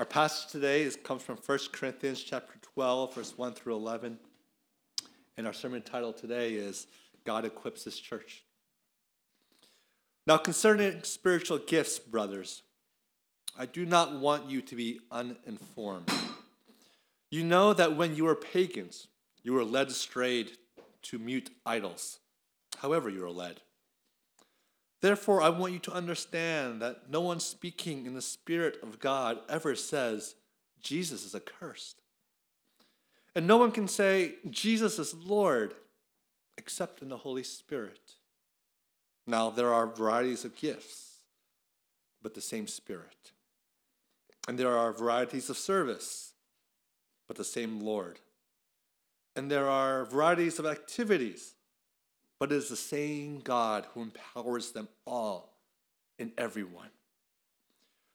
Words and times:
Our 0.00 0.06
passage 0.06 0.50
today 0.50 0.80
is, 0.80 0.96
comes 0.96 1.20
from 1.20 1.36
1 1.36 1.58
Corinthians 1.72 2.22
chapter 2.22 2.54
12, 2.72 3.14
verse 3.16 3.36
1 3.36 3.52
through 3.52 3.74
11. 3.74 4.18
And 5.36 5.46
our 5.46 5.52
sermon 5.52 5.82
title 5.82 6.14
today 6.14 6.54
is 6.54 6.86
God 7.26 7.44
Equips 7.44 7.84
His 7.84 7.98
Church. 7.98 8.42
Now, 10.26 10.38
concerning 10.38 11.02
spiritual 11.02 11.58
gifts, 11.58 11.98
brothers, 11.98 12.62
I 13.58 13.66
do 13.66 13.84
not 13.84 14.18
want 14.18 14.48
you 14.48 14.62
to 14.62 14.74
be 14.74 15.00
uninformed. 15.12 16.10
You 17.30 17.44
know 17.44 17.74
that 17.74 17.94
when 17.94 18.16
you 18.16 18.24
were 18.24 18.34
pagans, 18.34 19.06
you 19.42 19.52
were 19.52 19.64
led 19.64 19.88
astray 19.88 20.46
to 21.02 21.18
mute 21.18 21.50
idols, 21.66 22.20
however, 22.78 23.10
you 23.10 23.20
were 23.20 23.30
led. 23.30 23.60
Therefore, 25.00 25.40
I 25.40 25.48
want 25.48 25.72
you 25.72 25.78
to 25.80 25.92
understand 25.92 26.82
that 26.82 27.08
no 27.08 27.22
one 27.22 27.40
speaking 27.40 28.04
in 28.04 28.14
the 28.14 28.22
Spirit 28.22 28.78
of 28.82 29.00
God 29.00 29.38
ever 29.48 29.74
says, 29.74 30.34
Jesus 30.82 31.24
is 31.24 31.34
accursed. 31.34 32.02
And 33.34 33.46
no 33.46 33.56
one 33.56 33.72
can 33.72 33.88
say, 33.88 34.34
Jesus 34.50 34.98
is 34.98 35.14
Lord, 35.14 35.74
except 36.58 37.00
in 37.00 37.08
the 37.08 37.16
Holy 37.16 37.42
Spirit. 37.42 38.14
Now, 39.26 39.48
there 39.48 39.72
are 39.72 39.86
varieties 39.86 40.44
of 40.44 40.56
gifts, 40.56 41.18
but 42.22 42.34
the 42.34 42.40
same 42.40 42.66
Spirit. 42.66 43.32
And 44.48 44.58
there 44.58 44.76
are 44.76 44.92
varieties 44.92 45.48
of 45.48 45.56
service, 45.56 46.32
but 47.26 47.36
the 47.36 47.44
same 47.44 47.80
Lord. 47.80 48.18
And 49.36 49.50
there 49.50 49.68
are 49.68 50.04
varieties 50.04 50.58
of 50.58 50.66
activities 50.66 51.54
but 52.40 52.50
it 52.50 52.56
is 52.56 52.70
the 52.70 52.76
same 52.76 53.38
God 53.40 53.86
who 53.92 54.00
empowers 54.00 54.72
them 54.72 54.88
all 55.06 55.52
in 56.18 56.32
everyone. 56.38 56.88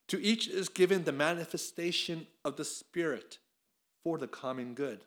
To 0.07 0.21
each 0.21 0.47
is 0.47 0.67
given 0.67 1.03
the 1.03 1.11
manifestation 1.11 2.25
of 2.43 2.57
the 2.57 2.65
Spirit 2.65 3.37
for 4.03 4.17
the 4.17 4.27
common 4.27 4.73
good. 4.73 5.01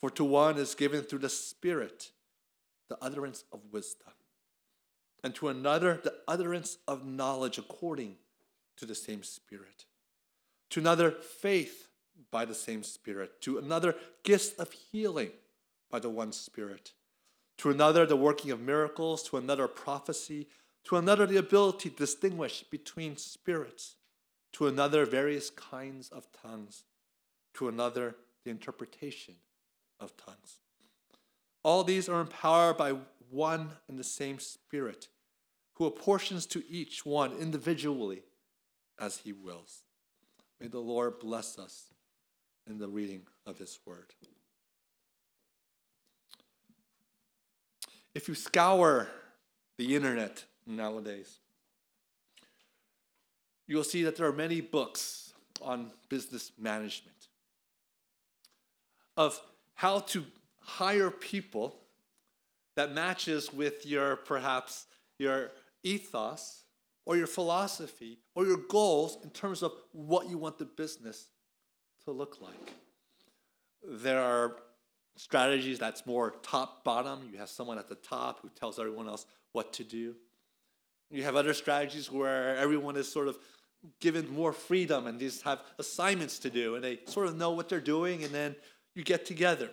For 0.00 0.10
to 0.10 0.24
one 0.24 0.58
is 0.58 0.76
given 0.76 1.02
through 1.02 1.18
the 1.18 1.28
Spirit 1.28 2.12
the 2.88 2.98
utterance 3.02 3.44
of 3.52 3.60
wisdom, 3.72 4.12
and 5.22 5.34
to 5.34 5.48
another 5.48 6.00
the 6.02 6.14
utterance 6.26 6.78
of 6.86 7.04
knowledge 7.04 7.58
according 7.58 8.16
to 8.76 8.86
the 8.86 8.94
same 8.94 9.24
Spirit, 9.24 9.86
to 10.70 10.80
another 10.80 11.10
faith 11.10 11.88
by 12.30 12.44
the 12.44 12.54
same 12.54 12.84
Spirit, 12.84 13.40
to 13.42 13.58
another 13.58 13.96
gifts 14.22 14.52
of 14.52 14.70
healing 14.70 15.30
by 15.90 15.98
the 15.98 16.08
one 16.08 16.32
Spirit 16.32 16.92
to 17.58 17.70
another 17.70 18.06
the 18.06 18.16
working 18.16 18.50
of 18.50 18.60
miracles, 18.60 19.22
to 19.24 19.36
another 19.36 19.68
prophecy, 19.68 20.48
to 20.84 20.96
another 20.96 21.26
the 21.26 21.36
ability 21.36 21.90
to 21.90 21.96
distinguish 21.96 22.62
between 22.62 23.16
spirits, 23.16 23.96
to 24.52 24.66
another 24.66 25.04
various 25.04 25.50
kinds 25.50 26.08
of 26.08 26.26
tongues, 26.32 26.84
to 27.54 27.68
another 27.68 28.16
the 28.44 28.50
interpretation 28.50 29.34
of 30.00 30.16
tongues. 30.16 30.60
All 31.62 31.84
these 31.84 32.08
are 32.08 32.20
empowered 32.20 32.76
by 32.76 32.94
one 33.30 33.70
and 33.88 33.98
the 33.98 34.04
same 34.04 34.38
Spirit, 34.38 35.08
who 35.74 35.86
apportions 35.86 36.46
to 36.46 36.64
each 36.68 37.04
one 37.04 37.32
individually 37.36 38.22
as 38.98 39.18
he 39.18 39.32
wills. 39.32 39.82
May 40.60 40.68
the 40.68 40.78
Lord 40.78 41.18
bless 41.18 41.58
us 41.58 41.92
in 42.66 42.78
the 42.78 42.88
reading 42.88 43.22
of 43.46 43.58
his 43.58 43.78
word. 43.84 44.14
If 48.18 48.26
you 48.26 48.34
scour 48.34 49.06
the 49.76 49.94
internet 49.94 50.44
nowadays, 50.66 51.38
you'll 53.68 53.84
see 53.84 54.02
that 54.02 54.16
there 54.16 54.26
are 54.26 54.32
many 54.32 54.60
books 54.60 55.34
on 55.62 55.92
business 56.08 56.50
management 56.58 57.28
of 59.16 59.40
how 59.74 60.00
to 60.00 60.24
hire 60.58 61.12
people 61.12 61.76
that 62.74 62.92
matches 62.92 63.52
with 63.52 63.86
your 63.86 64.16
perhaps 64.16 64.86
your 65.20 65.52
ethos 65.84 66.64
or 67.06 67.16
your 67.16 67.28
philosophy 67.28 68.18
or 68.34 68.44
your 68.44 68.64
goals 68.68 69.18
in 69.22 69.30
terms 69.30 69.62
of 69.62 69.70
what 69.92 70.28
you 70.28 70.38
want 70.38 70.58
the 70.58 70.64
business 70.64 71.28
to 72.04 72.10
look 72.10 72.38
like. 72.40 72.72
There 73.88 74.20
are 74.20 74.56
strategies 75.18 75.78
that's 75.78 76.06
more 76.06 76.34
top 76.42 76.84
bottom. 76.84 77.28
You 77.30 77.38
have 77.38 77.48
someone 77.48 77.78
at 77.78 77.88
the 77.88 77.96
top 77.96 78.40
who 78.40 78.48
tells 78.48 78.78
everyone 78.78 79.08
else 79.08 79.26
what 79.52 79.72
to 79.74 79.84
do. 79.84 80.14
You 81.10 81.24
have 81.24 81.36
other 81.36 81.54
strategies 81.54 82.10
where 82.10 82.56
everyone 82.56 82.96
is 82.96 83.10
sort 83.10 83.28
of 83.28 83.38
given 84.00 84.32
more 84.32 84.52
freedom 84.52 85.06
and 85.06 85.18
these 85.18 85.42
have 85.42 85.60
assignments 85.78 86.38
to 86.40 86.50
do 86.50 86.74
and 86.74 86.84
they 86.84 87.00
sort 87.06 87.26
of 87.26 87.36
know 87.36 87.50
what 87.50 87.68
they're 87.68 87.80
doing 87.80 88.22
and 88.24 88.32
then 88.32 88.54
you 88.94 89.02
get 89.02 89.26
together. 89.26 89.70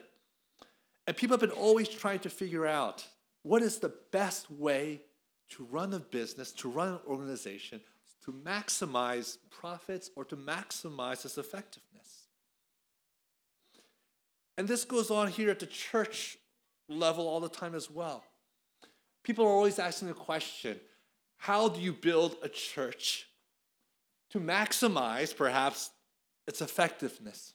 And 1.08 1.16
people 1.16 1.34
have 1.36 1.42
been 1.42 1.58
always 1.58 1.88
trying 1.90 2.20
to 2.20 2.30
figure 2.30 2.66
out 2.66 3.06
what 3.44 3.62
is 3.62 3.78
the 3.78 3.94
best 4.12 4.50
way 4.50 5.02
to 5.50 5.66
run 5.66 5.94
a 5.94 6.00
business, 6.00 6.52
to 6.54 6.70
run 6.70 6.90
an 6.90 7.00
organization, 7.08 7.82
to 8.24 8.32
maximize 8.32 9.38
profits 9.52 10.10
or 10.16 10.26
to 10.26 10.36
maximize 10.36 11.24
its 11.26 11.38
effectiveness. 11.38 12.05
And 14.58 14.68
this 14.68 14.86
goes 14.86 15.12
on 15.12 15.28
here 15.28 15.50
at 15.50 15.60
the 15.60 15.66
church 15.66 16.38
level 16.88 17.28
all 17.28 17.40
the 17.40 17.50
time 17.50 17.76
as 17.76 17.90
well. 17.90 18.24
People 19.24 19.46
are 19.46 19.50
always 19.50 19.80
asking 19.80 20.08
the 20.08 20.14
question 20.14 20.80
how 21.38 21.68
do 21.68 21.82
you 21.82 21.94
build 21.94 22.38
a 22.42 22.50
church 22.50 23.28
to 24.32 24.40
maximize 24.40 25.36
perhaps 25.36 25.92
its 26.48 26.62
effectiveness? 26.62 27.54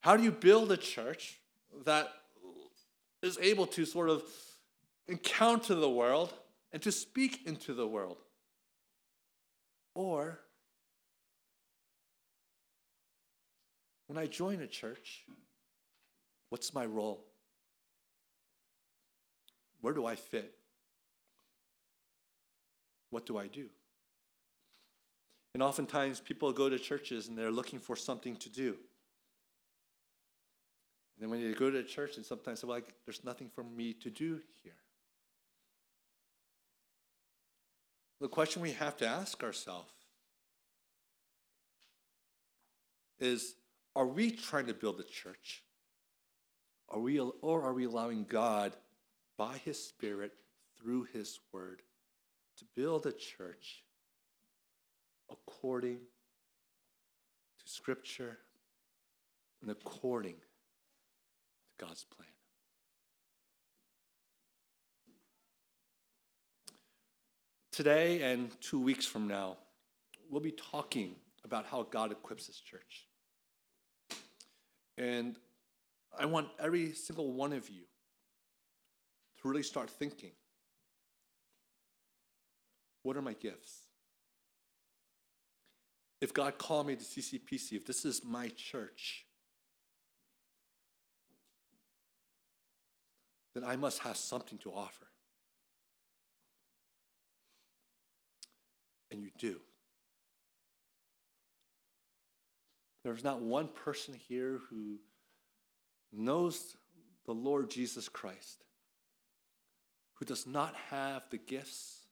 How 0.00 0.16
do 0.16 0.22
you 0.22 0.32
build 0.32 0.72
a 0.72 0.76
church 0.76 1.40
that 1.84 2.08
is 3.22 3.38
able 3.40 3.66
to 3.66 3.84
sort 3.84 4.08
of 4.08 4.22
encounter 5.08 5.74
the 5.74 5.90
world 5.90 6.32
and 6.72 6.80
to 6.82 6.90
speak 6.90 7.46
into 7.46 7.74
the 7.74 7.86
world? 7.86 8.16
Or 9.94 10.40
When 14.10 14.18
I 14.18 14.26
join 14.26 14.60
a 14.60 14.66
church, 14.66 15.22
what's 16.48 16.74
my 16.74 16.84
role? 16.84 17.24
Where 19.82 19.94
do 19.94 20.04
I 20.04 20.16
fit? 20.16 20.52
What 23.10 23.24
do 23.24 23.38
I 23.38 23.46
do? 23.46 23.66
And 25.54 25.62
oftentimes 25.62 26.18
people 26.18 26.52
go 26.52 26.68
to 26.68 26.76
churches 26.76 27.28
and 27.28 27.38
they're 27.38 27.52
looking 27.52 27.78
for 27.78 27.94
something 27.94 28.34
to 28.38 28.48
do. 28.48 28.70
And 31.14 31.20
then 31.20 31.30
when 31.30 31.38
you 31.38 31.54
go 31.54 31.70
to 31.70 31.84
church 31.84 32.16
and 32.16 32.26
sometimes 32.26 32.64
well, 32.64 32.74
like, 32.74 32.92
there's 33.06 33.22
nothing 33.22 33.48
for 33.48 33.62
me 33.62 33.92
to 33.92 34.10
do 34.10 34.40
here. 34.64 34.74
The 38.20 38.26
question 38.26 38.60
we 38.60 38.72
have 38.72 38.96
to 38.96 39.06
ask 39.06 39.44
ourselves 39.44 39.92
is 43.20 43.54
are 44.00 44.06
we 44.06 44.30
trying 44.30 44.64
to 44.64 44.72
build 44.72 44.98
a 44.98 45.02
church? 45.02 45.62
Are 46.88 46.98
we, 46.98 47.20
or 47.20 47.62
are 47.62 47.74
we 47.74 47.84
allowing 47.84 48.24
God, 48.24 48.72
by 49.36 49.58
His 49.58 49.78
Spirit, 49.78 50.32
through 50.78 51.06
His 51.12 51.38
Word, 51.52 51.82
to 52.56 52.64
build 52.74 53.04
a 53.04 53.12
church 53.12 53.84
according 55.30 55.98
to 55.98 57.70
Scripture 57.70 58.38
and 59.60 59.70
according 59.70 60.36
to 60.36 61.84
God's 61.86 62.04
plan? 62.04 62.26
Today 67.70 68.22
and 68.22 68.50
two 68.62 68.80
weeks 68.80 69.04
from 69.04 69.28
now, 69.28 69.58
we'll 70.30 70.40
be 70.40 70.52
talking 70.52 71.16
about 71.44 71.66
how 71.66 71.82
God 71.82 72.12
equips 72.12 72.46
His 72.46 72.60
church. 72.60 73.09
And 75.00 75.36
I 76.16 76.26
want 76.26 76.48
every 76.58 76.92
single 76.92 77.32
one 77.32 77.54
of 77.54 77.70
you 77.70 77.84
to 79.40 79.48
really 79.48 79.62
start 79.62 79.88
thinking 79.88 80.32
what 83.02 83.16
are 83.16 83.22
my 83.22 83.32
gifts? 83.32 83.78
If 86.20 86.34
God 86.34 86.58
called 86.58 86.86
me 86.86 86.96
to 86.96 87.02
CCPC, 87.02 87.72
if 87.72 87.86
this 87.86 88.04
is 88.04 88.22
my 88.22 88.48
church, 88.48 89.24
then 93.54 93.64
I 93.64 93.76
must 93.76 94.00
have 94.00 94.18
something 94.18 94.58
to 94.58 94.70
offer. 94.70 95.06
And 99.10 99.22
you 99.22 99.30
do. 99.38 99.60
There's 103.10 103.24
not 103.24 103.42
one 103.42 103.66
person 103.66 104.14
here 104.14 104.60
who 104.70 105.00
knows 106.12 106.76
the 107.26 107.32
Lord 107.32 107.68
Jesus 107.68 108.08
Christ 108.08 108.62
who 110.14 110.24
does 110.24 110.46
not 110.46 110.76
have 110.90 111.24
the 111.28 111.36
gifts 111.36 112.06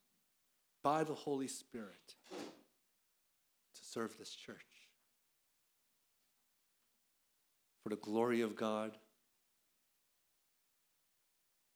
by 0.82 1.04
the 1.04 1.14
Holy 1.14 1.46
Spirit 1.46 2.16
to 3.76 3.80
serve 3.80 4.18
this 4.18 4.34
church 4.34 4.56
for 7.84 7.90
the 7.90 7.96
glory 7.96 8.40
of 8.40 8.56
God, 8.56 8.90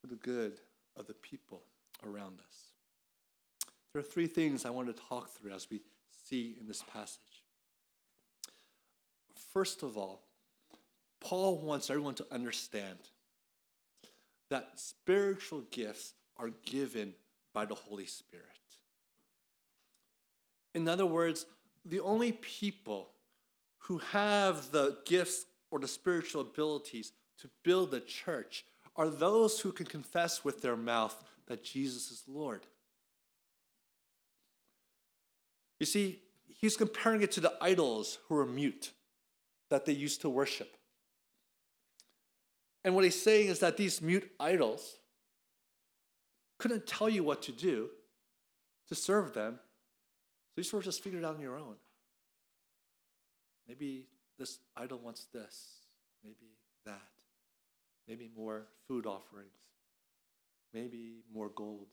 for 0.01 0.09
the 0.09 0.17
good 0.17 0.55
of 0.97 1.07
the 1.07 1.15
people 1.15 1.63
around 2.05 2.41
us. 2.41 2.73
There 3.93 4.01
are 4.01 4.05
three 4.05 4.27
things 4.27 4.67
I 4.67 4.71
want 4.71 4.89
to 4.89 5.03
talk 5.09 5.31
through 5.31 5.53
as 5.53 5.69
we 5.71 5.81
see 6.27 6.57
in 6.61 6.67
this 6.67 6.83
passage. 6.93 7.32
First 9.53 9.83
of 9.83 9.97
all, 9.97 10.23
Paul 11.21 11.59
wants 11.59 11.91
everyone 11.91 12.15
to 12.17 12.27
understand 12.33 12.99
that 14.51 14.71
spiritual 14.77 15.63
gifts 15.71 16.15
are 16.37 16.51
given 16.65 17.15
by 17.53 17.65
the 17.67 17.75
Holy 17.75 18.07
Spirit. 18.07 18.47
In 20.75 20.89
other 20.89 21.07
words, 21.07 21.47
the 21.85 22.01
only 22.01 22.33
people 22.33 23.11
who 23.79 23.99
have 23.99 24.71
the 24.73 24.99
gifts 25.05 25.45
or 25.71 25.79
the 25.79 25.89
spiritual 25.89 26.41
abilities 26.41 27.13
to 27.39 27.51
build 27.63 27.91
the 27.91 28.01
church 28.01 28.65
are 28.97 29.09
those 29.09 29.61
who 29.61 29.73
can 29.73 29.87
confess 29.87 30.45
with 30.45 30.63
their 30.63 30.77
mouth 30.77 31.23
that 31.47 31.65
Jesus 31.65 32.11
is 32.11 32.23
Lord. 32.27 32.67
You 35.81 35.87
see, 35.87 36.21
he's 36.49 36.77
comparing 36.77 37.23
it 37.23 37.33
to 37.33 37.41
the 37.41 37.55
idols 37.61 38.19
who 38.29 38.37
are 38.37 38.47
mute 38.47 38.93
that 39.73 39.87
they 39.87 39.93
used 39.93 40.21
to 40.21 40.29
worship. 40.29 40.77
And 42.85 42.95
what 42.95 43.05
he's 43.05 43.21
saying 43.21 43.49
is 43.49 43.61
that 43.61 43.79
these 43.79 44.03
mute 44.03 44.31
idols 44.39 44.99
couldn't 46.59 46.87
tell 46.87 47.09
you 47.09 47.25
what 47.25 47.41
to 47.45 47.53
do 47.53 47.89
to 48.89 48.95
serve 48.95 49.33
them. 49.33 49.55
So 50.51 50.59
you 50.59 50.63
sort 50.65 50.83
of 50.83 50.85
just 50.85 51.03
figured 51.03 51.23
it 51.23 51.27
out 51.27 51.37
on 51.37 51.41
your 51.41 51.57
own. 51.57 51.77
Maybe 53.67 54.09
this 54.39 54.59
idol 54.77 54.99
wants 54.99 55.25
this, 55.33 55.87
maybe 56.23 56.59
that, 56.85 57.01
maybe 58.07 58.29
more 58.37 58.67
food 58.87 59.07
offerings, 59.07 59.57
maybe 60.75 61.23
more 61.33 61.49
gold. 61.49 61.87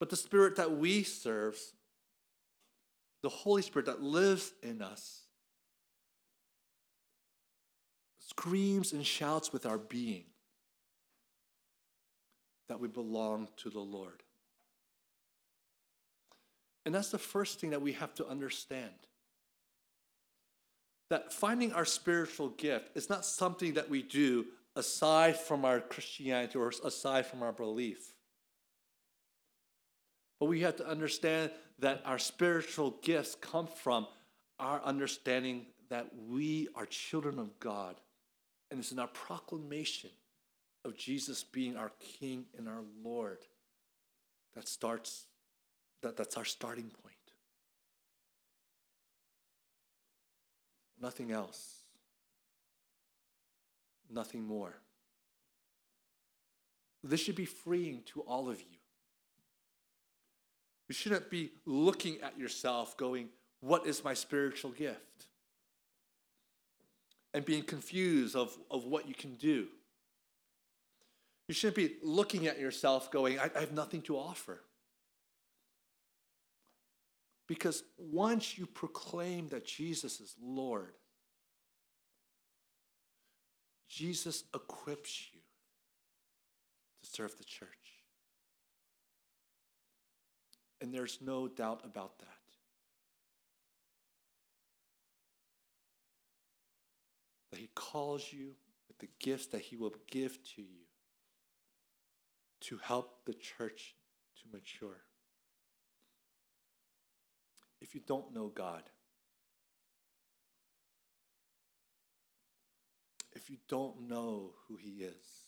But 0.00 0.08
the 0.08 0.16
Spirit 0.16 0.56
that 0.56 0.78
we 0.78 1.02
serve, 1.02 1.58
the 3.22 3.28
Holy 3.28 3.62
Spirit 3.62 3.86
that 3.86 4.02
lives 4.02 4.52
in 4.62 4.82
us, 4.82 5.22
screams 8.18 8.92
and 8.92 9.04
shouts 9.04 9.52
with 9.52 9.66
our 9.66 9.78
being 9.78 10.24
that 12.68 12.80
we 12.80 12.88
belong 12.88 13.48
to 13.56 13.70
the 13.70 13.80
Lord. 13.80 14.22
And 16.84 16.94
that's 16.94 17.10
the 17.10 17.18
first 17.18 17.60
thing 17.60 17.70
that 17.70 17.82
we 17.82 17.92
have 17.92 18.14
to 18.14 18.26
understand. 18.26 18.90
That 21.10 21.32
finding 21.32 21.72
our 21.72 21.84
spiritual 21.84 22.50
gift 22.50 22.90
is 22.94 23.08
not 23.08 23.24
something 23.24 23.74
that 23.74 23.90
we 23.90 24.02
do 24.02 24.46
aside 24.76 25.36
from 25.36 25.64
our 25.64 25.80
Christianity 25.80 26.58
or 26.58 26.72
aside 26.84 27.26
from 27.26 27.42
our 27.42 27.52
belief. 27.52 28.14
But 30.40 30.46
we 30.46 30.60
have 30.60 30.76
to 30.76 30.86
understand 30.86 31.50
that 31.80 32.02
our 32.04 32.18
spiritual 32.18 32.96
gifts 33.02 33.34
come 33.34 33.66
from 33.66 34.06
our 34.58 34.82
understanding 34.82 35.66
that 35.90 36.08
we 36.28 36.68
are 36.74 36.86
children 36.86 37.38
of 37.38 37.58
God 37.60 37.96
and 38.70 38.80
it's 38.80 38.92
in 38.92 38.98
our 38.98 39.08
proclamation 39.08 40.10
of 40.84 40.96
Jesus 40.96 41.42
being 41.42 41.76
our 41.76 41.92
King 42.00 42.44
and 42.56 42.68
our 42.68 42.82
Lord 43.02 43.38
that 44.54 44.68
starts, 44.68 45.26
that, 46.02 46.16
that's 46.16 46.36
our 46.36 46.44
starting 46.44 46.90
point. 47.02 47.14
Nothing 51.00 51.30
else. 51.30 51.84
Nothing 54.10 54.44
more. 54.44 54.74
This 57.04 57.20
should 57.20 57.36
be 57.36 57.44
freeing 57.44 58.02
to 58.06 58.20
all 58.22 58.48
of 58.50 58.60
you. 58.60 58.77
You 60.88 60.94
shouldn't 60.94 61.30
be 61.30 61.50
looking 61.66 62.20
at 62.22 62.38
yourself 62.38 62.96
going, 62.96 63.28
What 63.60 63.86
is 63.86 64.02
my 64.02 64.14
spiritual 64.14 64.70
gift? 64.70 65.28
and 67.34 67.44
being 67.44 67.62
confused 67.62 68.34
of, 68.34 68.56
of 68.70 68.84
what 68.84 69.08
you 69.08 69.14
can 69.14 69.34
do. 69.36 69.68
You 71.46 71.54
shouldn't 71.54 71.76
be 71.76 71.96
looking 72.02 72.46
at 72.46 72.58
yourself 72.58 73.10
going, 73.10 73.38
I, 73.38 73.50
I 73.54 73.60
have 73.60 73.72
nothing 73.72 74.02
to 74.02 74.16
offer. 74.16 74.60
Because 77.46 77.82
once 77.96 78.58
you 78.58 78.66
proclaim 78.66 79.48
that 79.48 79.66
Jesus 79.66 80.20
is 80.20 80.34
Lord, 80.42 80.94
Jesus 83.88 84.44
equips 84.54 85.28
you 85.32 85.40
to 87.02 87.10
serve 87.10 87.36
the 87.38 87.44
church. 87.44 87.68
And 90.80 90.94
there's 90.94 91.18
no 91.20 91.48
doubt 91.48 91.80
about 91.84 92.18
that. 92.20 92.38
that 97.50 97.58
He 97.58 97.68
calls 97.74 98.32
you 98.32 98.54
with 98.86 98.98
the 98.98 99.08
gifts 99.18 99.46
that 99.48 99.62
He 99.62 99.76
will 99.76 99.94
give 100.10 100.38
to 100.54 100.62
you 100.62 100.86
to 102.60 102.78
help 102.78 103.24
the 103.24 103.34
church 103.34 103.94
to 104.40 104.56
mature. 104.56 105.00
If 107.80 107.94
you 107.94 108.00
don't 108.06 108.34
know 108.34 108.48
God, 108.48 108.82
if 113.32 113.50
you 113.50 113.56
don't 113.68 114.08
know 114.08 114.52
who 114.66 114.76
He 114.76 115.02
is, 115.02 115.47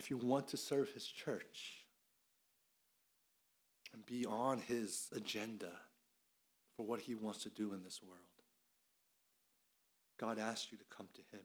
if 0.00 0.10
you 0.10 0.16
want 0.16 0.48
to 0.48 0.56
serve 0.56 0.90
His 0.90 1.06
church 1.06 1.84
and 3.92 4.04
be 4.06 4.24
on 4.24 4.58
His 4.58 5.08
agenda, 5.14 5.70
for 6.74 6.86
what 6.86 7.00
He 7.00 7.14
wants 7.14 7.42
to 7.42 7.50
do 7.50 7.74
in 7.74 7.82
this 7.84 8.00
world. 8.02 8.20
God 10.18 10.38
asks 10.38 10.72
you 10.72 10.78
to 10.78 10.84
come 10.88 11.08
to 11.12 11.20
Him. 11.36 11.42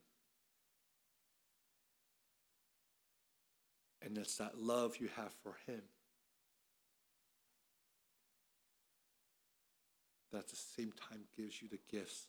And 4.02 4.18
it's 4.18 4.38
that 4.38 4.58
love 4.58 4.96
you 5.02 5.10
have 5.18 5.34
for 5.44 5.58
Him 5.68 5.82
that 10.32 10.40
at 10.40 10.48
the 10.48 10.56
same 10.56 10.94
time 10.94 11.26
gives 11.36 11.62
you 11.62 11.68
the 11.68 11.80
gifts 11.92 12.28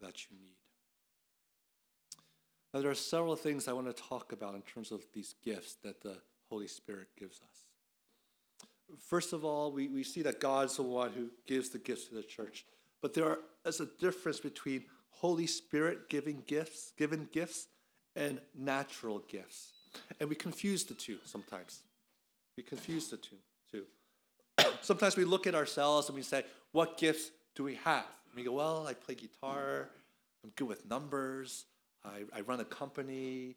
that 0.00 0.30
you 0.30 0.36
need. 0.40 0.63
Now, 2.74 2.80
there 2.80 2.90
are 2.90 2.96
several 2.96 3.36
things 3.36 3.68
I 3.68 3.72
want 3.72 3.86
to 3.86 4.02
talk 4.02 4.32
about 4.32 4.56
in 4.56 4.62
terms 4.62 4.90
of 4.90 5.06
these 5.12 5.36
gifts 5.44 5.76
that 5.84 6.02
the 6.02 6.16
Holy 6.50 6.66
Spirit 6.66 7.06
gives 7.16 7.36
us. 7.40 8.98
First 8.98 9.32
of 9.32 9.44
all, 9.44 9.70
we, 9.70 9.86
we 9.86 10.02
see 10.02 10.22
that 10.22 10.40
God's 10.40 10.76
the 10.76 10.82
one 10.82 11.12
who 11.12 11.30
gives 11.46 11.68
the 11.68 11.78
gifts 11.78 12.08
to 12.08 12.16
the 12.16 12.22
church. 12.24 12.66
But 13.00 13.14
there 13.14 13.38
is 13.64 13.78
a 13.78 13.86
difference 14.00 14.40
between 14.40 14.86
Holy 15.10 15.46
Spirit 15.46 16.08
giving 16.08 16.42
gifts, 16.48 16.92
given 16.98 17.28
gifts, 17.30 17.68
and 18.16 18.40
natural 18.58 19.20
gifts. 19.20 19.70
And 20.18 20.28
we 20.28 20.34
confuse 20.34 20.82
the 20.82 20.94
two 20.94 21.18
sometimes. 21.24 21.82
We 22.56 22.64
confuse 22.64 23.08
the 23.08 23.18
two 23.18 23.36
too. 23.70 23.84
sometimes 24.80 25.16
we 25.16 25.24
look 25.24 25.46
at 25.46 25.54
ourselves 25.54 26.08
and 26.08 26.16
we 26.16 26.22
say, 26.22 26.42
What 26.72 26.98
gifts 26.98 27.30
do 27.54 27.62
we 27.62 27.76
have? 27.84 28.06
And 28.26 28.34
we 28.34 28.42
go, 28.42 28.52
Well, 28.52 28.84
I 28.88 28.94
play 28.94 29.14
guitar, 29.14 29.90
I'm 30.42 30.50
good 30.56 30.66
with 30.66 30.88
numbers, 30.90 31.66
I, 32.04 32.24
I 32.36 32.40
run 32.42 32.60
a 32.60 32.64
company, 32.64 33.56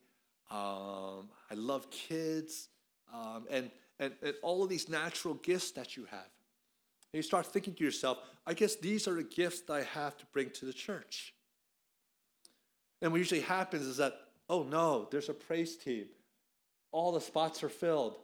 um, 0.50 1.30
I 1.51 1.56
love 1.56 1.89
kids. 1.92 2.70
Um, 3.13 3.46
and 3.50 3.72
and, 4.00 4.13
and 4.22 4.36
all 4.42 4.63
of 4.63 4.70
these 4.70 4.89
natural 4.89 5.36
gifts 5.36 5.72
that 5.72 5.96
you 5.98 6.06
have. 6.06 6.30
And 7.13 7.20
you 7.20 7.22
start 7.22 7.46
thinking 7.48 7.74
to 7.75 7.84
yourself, 7.84 8.20
I 8.46 8.54
guess 8.54 8.75
these 8.75 9.08
are 9.08 9.16
the 9.16 9.24
gifts 9.24 9.62
that 9.62 9.74
I 9.74 9.84
have 9.84 10.18
to 10.18 10.25
bring 10.34 10.50
to 10.51 10.66
the 10.66 10.74
church. 10.74 11.34
And 13.01 13.12
what 13.12 13.18
usually 13.18 13.42
happens 13.42 13.86
is 13.86 13.98
that, 13.98 14.13
oh 14.50 14.63
no, 14.63 15.08
there's 15.12 15.30
a 15.30 15.34
praise 15.34 15.75
team. 15.75 16.06
All 16.92 17.12
the 17.12 17.22
spots 17.22 17.63
are 17.63 17.70
filled. 17.70 18.18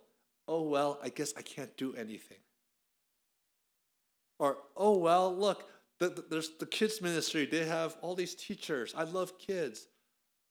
Oh 0.48 0.64
well, 0.64 1.00
I 1.02 1.10
guess 1.10 1.34
I 1.38 1.42
can't 1.42 1.76
do 1.78 1.96
anything. 1.96 2.38
Or, 4.40 4.58
oh 4.76 4.98
well, 4.98 5.36
look, 5.36 5.64
the, 6.00 6.10
the, 6.10 6.26
there's 6.30 6.50
the 6.60 6.66
kids 6.66 7.02
ministry. 7.02 7.46
They 7.46 7.66
have 7.66 7.96
all 8.02 8.16
these 8.16 8.36
teachers. 8.36 8.94
I 8.98 9.04
love 9.04 9.38
kids. 9.38 9.88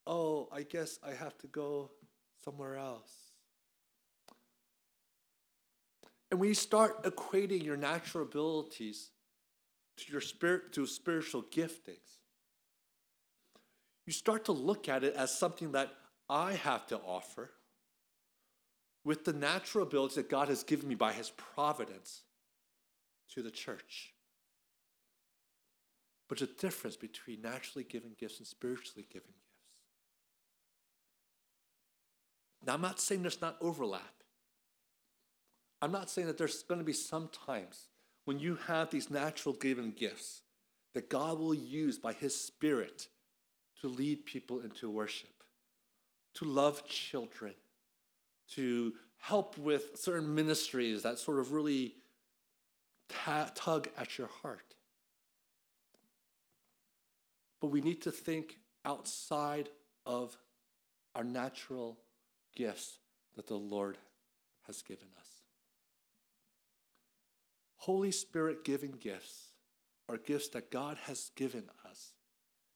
Oh, 0.06 0.48
I 0.52 0.62
guess 0.62 0.98
I 1.06 1.12
have 1.12 1.38
to 1.38 1.46
go 1.46 1.90
somewhere 2.44 2.76
else. 2.76 3.12
And 6.30 6.40
when 6.40 6.48
you 6.48 6.54
start 6.54 7.04
equating 7.04 7.62
your 7.62 7.76
natural 7.76 8.24
abilities 8.24 9.10
to 9.98 10.10
your 10.10 10.20
spirit 10.20 10.72
to 10.72 10.86
spiritual 10.86 11.42
giftings, 11.42 12.18
you 14.06 14.12
start 14.12 14.46
to 14.46 14.52
look 14.52 14.88
at 14.88 15.04
it 15.04 15.14
as 15.14 15.30
something 15.32 15.72
that 15.72 15.92
I 16.28 16.54
have 16.54 16.86
to 16.88 16.96
offer, 16.98 17.50
with 19.04 19.24
the 19.24 19.32
natural 19.32 19.84
abilities 19.84 20.16
that 20.16 20.30
God 20.30 20.48
has 20.48 20.62
given 20.64 20.88
me 20.88 20.94
by 20.94 21.12
his 21.12 21.30
providence 21.30 22.22
to 23.34 23.42
the 23.42 23.50
church. 23.50 24.14
But 26.28 26.38
the 26.38 26.46
difference 26.46 26.96
between 26.96 27.42
naturally 27.42 27.84
given 27.84 28.12
gifts 28.18 28.38
and 28.38 28.46
spiritually 28.46 29.06
given 29.12 29.28
gifts. 29.28 29.51
Now, 32.64 32.74
I'm 32.74 32.80
not 32.80 33.00
saying 33.00 33.22
there's 33.22 33.40
not 33.40 33.56
overlap. 33.60 34.14
I'm 35.80 35.92
not 35.92 36.08
saying 36.08 36.28
that 36.28 36.38
there's 36.38 36.62
going 36.62 36.78
to 36.78 36.84
be 36.84 36.92
some 36.92 37.28
times 37.46 37.88
when 38.24 38.38
you 38.38 38.56
have 38.66 38.90
these 38.90 39.10
natural 39.10 39.54
given 39.54 39.90
gifts 39.90 40.42
that 40.94 41.10
God 41.10 41.38
will 41.38 41.54
use 41.54 41.98
by 41.98 42.12
His 42.12 42.38
Spirit 42.38 43.08
to 43.80 43.88
lead 43.88 44.24
people 44.24 44.60
into 44.60 44.88
worship, 44.88 45.42
to 46.34 46.44
love 46.44 46.86
children, 46.86 47.54
to 48.54 48.92
help 49.18 49.58
with 49.58 49.96
certain 49.96 50.32
ministries 50.34 51.02
that 51.02 51.18
sort 51.18 51.40
of 51.40 51.52
really 51.52 51.94
tug 53.54 53.88
at 53.98 54.18
your 54.18 54.28
heart. 54.42 54.74
But 57.60 57.68
we 57.68 57.80
need 57.80 58.02
to 58.02 58.12
think 58.12 58.58
outside 58.84 59.68
of 60.06 60.36
our 61.14 61.24
natural 61.24 61.98
gifts 62.54 62.98
that 63.36 63.46
the 63.46 63.54
Lord 63.56 63.98
has 64.66 64.82
given 64.82 65.08
us. 65.18 65.28
Holy 67.76 68.12
Spirit 68.12 68.64
given 68.64 68.92
gifts 68.92 69.48
are 70.08 70.16
gifts 70.16 70.48
that 70.48 70.70
God 70.70 70.98
has 71.04 71.30
given 71.34 71.64
us 71.88 72.12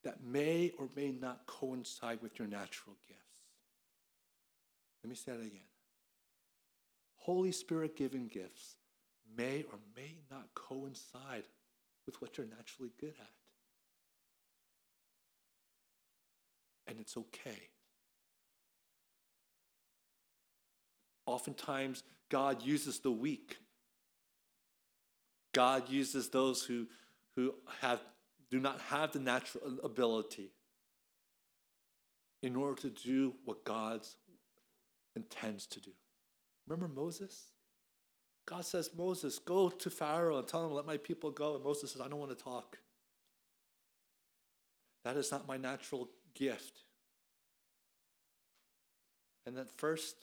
that 0.04 0.22
may 0.24 0.72
or 0.78 0.88
may 0.96 1.10
not 1.10 1.46
coincide 1.46 2.22
with 2.22 2.38
your 2.38 2.48
natural 2.48 2.96
gifts. 3.06 3.20
Let 5.02 5.10
me 5.10 5.16
say 5.16 5.32
that 5.32 5.40
again. 5.40 5.60
Holy 7.16 7.52
Spirit 7.52 7.96
given 7.96 8.28
gifts 8.28 8.76
may 9.36 9.64
or 9.72 9.78
may 9.96 10.18
not 10.30 10.48
coincide 10.54 11.44
with 12.06 12.20
what 12.22 12.38
you're 12.38 12.46
naturally 12.46 12.92
good 13.00 13.14
at. 13.18 13.30
And 16.88 17.00
it's 17.00 17.16
okay. 17.16 17.68
Oftentimes, 21.26 22.02
God 22.30 22.62
uses 22.62 23.00
the 23.00 23.10
weak. 23.10 23.58
God 25.52 25.88
uses 25.88 26.28
those 26.28 26.62
who, 26.62 26.86
who 27.34 27.54
have, 27.80 28.00
do 28.50 28.60
not 28.60 28.80
have 28.82 29.12
the 29.12 29.18
natural 29.18 29.78
ability 29.82 30.50
in 32.42 32.54
order 32.54 32.80
to 32.82 32.90
do 32.90 33.34
what 33.44 33.64
God 33.64 34.06
intends 35.16 35.66
to 35.66 35.80
do. 35.80 35.90
Remember 36.68 36.88
Moses? 36.88 37.46
God 38.46 38.64
says, 38.64 38.90
Moses, 38.96 39.38
go 39.38 39.68
to 39.68 39.90
Pharaoh 39.90 40.38
and 40.38 40.46
tell 40.46 40.64
him, 40.64 40.72
let 40.72 40.86
my 40.86 40.98
people 40.98 41.30
go. 41.30 41.56
And 41.56 41.64
Moses 41.64 41.92
says, 41.92 42.00
I 42.00 42.08
don't 42.08 42.20
want 42.20 42.36
to 42.36 42.44
talk. 42.44 42.78
That 45.04 45.16
is 45.16 45.32
not 45.32 45.48
my 45.48 45.56
natural 45.56 46.08
gift. 46.34 46.80
And 49.46 49.56
then 49.56 49.66
first, 49.76 50.16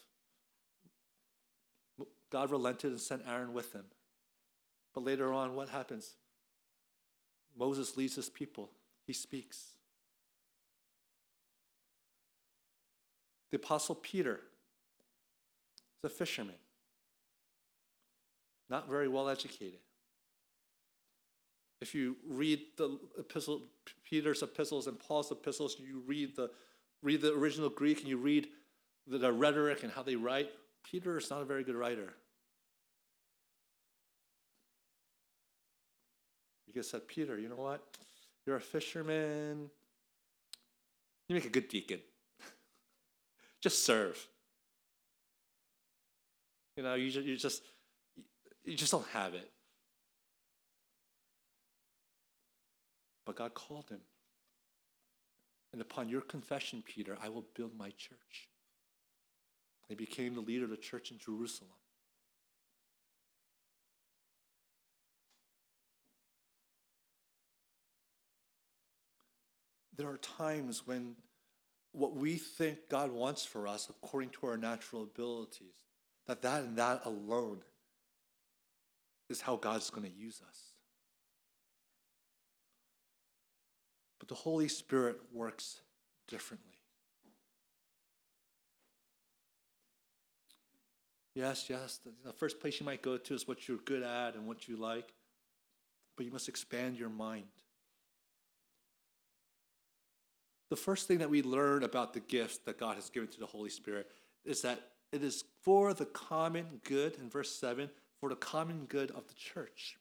God 2.30 2.50
relented 2.50 2.90
and 2.90 3.00
sent 3.00 3.22
Aaron 3.28 3.52
with 3.52 3.72
him. 3.72 3.84
But 4.94 5.04
later 5.04 5.32
on, 5.32 5.54
what 5.54 5.68
happens? 5.68 6.14
Moses 7.56 7.96
leads 7.96 8.16
his 8.16 8.28
people, 8.28 8.70
he 9.06 9.12
speaks. 9.12 9.70
The 13.50 13.56
Apostle 13.56 13.94
Peter 13.94 14.40
is 16.02 16.10
a 16.10 16.14
fisherman 16.14 16.56
not 18.68 18.88
very 18.88 19.08
well 19.08 19.28
educated. 19.28 19.78
If 21.80 21.94
you 21.94 22.16
read 22.26 22.60
the 22.76 22.98
epistle, 23.18 23.62
Peter's 24.04 24.42
epistles 24.42 24.86
and 24.86 24.98
Paul's 24.98 25.30
epistles, 25.30 25.76
you 25.78 26.02
read 26.06 26.34
the, 26.34 26.50
read 27.02 27.20
the 27.20 27.34
original 27.34 27.68
Greek 27.68 28.00
and 28.00 28.08
you 28.08 28.16
read 28.16 28.48
the, 29.06 29.18
the 29.18 29.32
rhetoric 29.32 29.82
and 29.82 29.92
how 29.92 30.02
they 30.02 30.16
write, 30.16 30.50
Peter 30.90 31.16
is 31.16 31.30
not 31.30 31.42
a 31.42 31.44
very 31.44 31.64
good 31.64 31.74
writer. 31.76 32.14
You 36.72 36.82
said, 36.82 37.06
Peter, 37.06 37.38
you 37.38 37.48
know 37.48 37.56
what? 37.56 37.84
You're 38.46 38.56
a 38.56 38.60
fisherman. 38.60 39.70
You 41.28 41.34
make 41.34 41.44
a 41.44 41.50
good 41.50 41.68
deacon. 41.68 42.00
just 43.60 43.84
serve. 43.84 44.26
You 46.76 46.82
know, 46.82 46.94
you 46.94 47.10
just, 47.10 47.26
you 47.26 47.36
just 47.36 47.62
you 48.64 48.76
just 48.76 48.90
don't 48.90 49.06
have 49.08 49.34
it. 49.34 49.50
But 53.24 53.36
God 53.36 53.54
called 53.54 53.88
him. 53.88 54.00
And 55.72 55.80
upon 55.80 56.08
your 56.08 56.20
confession, 56.20 56.82
Peter, 56.84 57.16
I 57.22 57.28
will 57.28 57.44
build 57.54 57.76
my 57.76 57.90
church. 57.90 58.48
He 59.88 59.94
became 59.94 60.34
the 60.34 60.40
leader 60.40 60.64
of 60.64 60.70
the 60.70 60.76
church 60.76 61.10
in 61.10 61.18
Jerusalem. 61.18 61.70
There 69.96 70.08
are 70.08 70.16
times 70.16 70.86
when 70.86 71.14
what 71.92 72.16
we 72.16 72.34
think 72.34 72.88
God 72.88 73.12
wants 73.12 73.44
for 73.44 73.68
us, 73.68 73.88
according 73.88 74.30
to 74.30 74.46
our 74.48 74.56
natural 74.56 75.04
abilities, 75.04 75.74
that 76.26 76.42
that 76.42 76.64
and 76.64 76.76
that 76.78 77.02
alone 77.04 77.60
is 79.28 79.40
how 79.40 79.56
God's 79.56 79.90
going 79.90 80.10
to 80.10 80.16
use 80.16 80.42
us. 80.48 80.72
But 84.18 84.28
the 84.28 84.34
Holy 84.34 84.68
Spirit 84.68 85.18
works 85.32 85.80
differently. 86.26 86.73
Yes, 91.34 91.68
yes, 91.68 91.98
the 92.24 92.32
first 92.32 92.60
place 92.60 92.78
you 92.78 92.86
might 92.86 93.02
go 93.02 93.16
to 93.16 93.34
is 93.34 93.48
what 93.48 93.66
you're 93.66 93.78
good 93.78 94.04
at 94.04 94.34
and 94.34 94.46
what 94.46 94.68
you 94.68 94.76
like, 94.76 95.12
but 96.16 96.24
you 96.24 96.32
must 96.32 96.48
expand 96.48 96.96
your 96.96 97.08
mind. 97.08 97.44
The 100.70 100.76
first 100.76 101.08
thing 101.08 101.18
that 101.18 101.30
we 101.30 101.42
learn 101.42 101.82
about 101.82 102.14
the 102.14 102.20
gifts 102.20 102.58
that 102.58 102.78
God 102.78 102.94
has 102.94 103.10
given 103.10 103.28
to 103.30 103.40
the 103.40 103.46
Holy 103.46 103.70
Spirit 103.70 104.10
is 104.44 104.62
that 104.62 104.80
it 105.12 105.24
is 105.24 105.44
for 105.62 105.92
the 105.92 106.06
common 106.06 106.80
good, 106.84 107.16
in 107.20 107.28
verse 107.28 107.50
7, 107.50 107.90
for 108.20 108.28
the 108.28 108.36
common 108.36 108.86
good 108.86 109.10
of 109.10 109.26
the 109.26 109.34
church. 109.34 109.96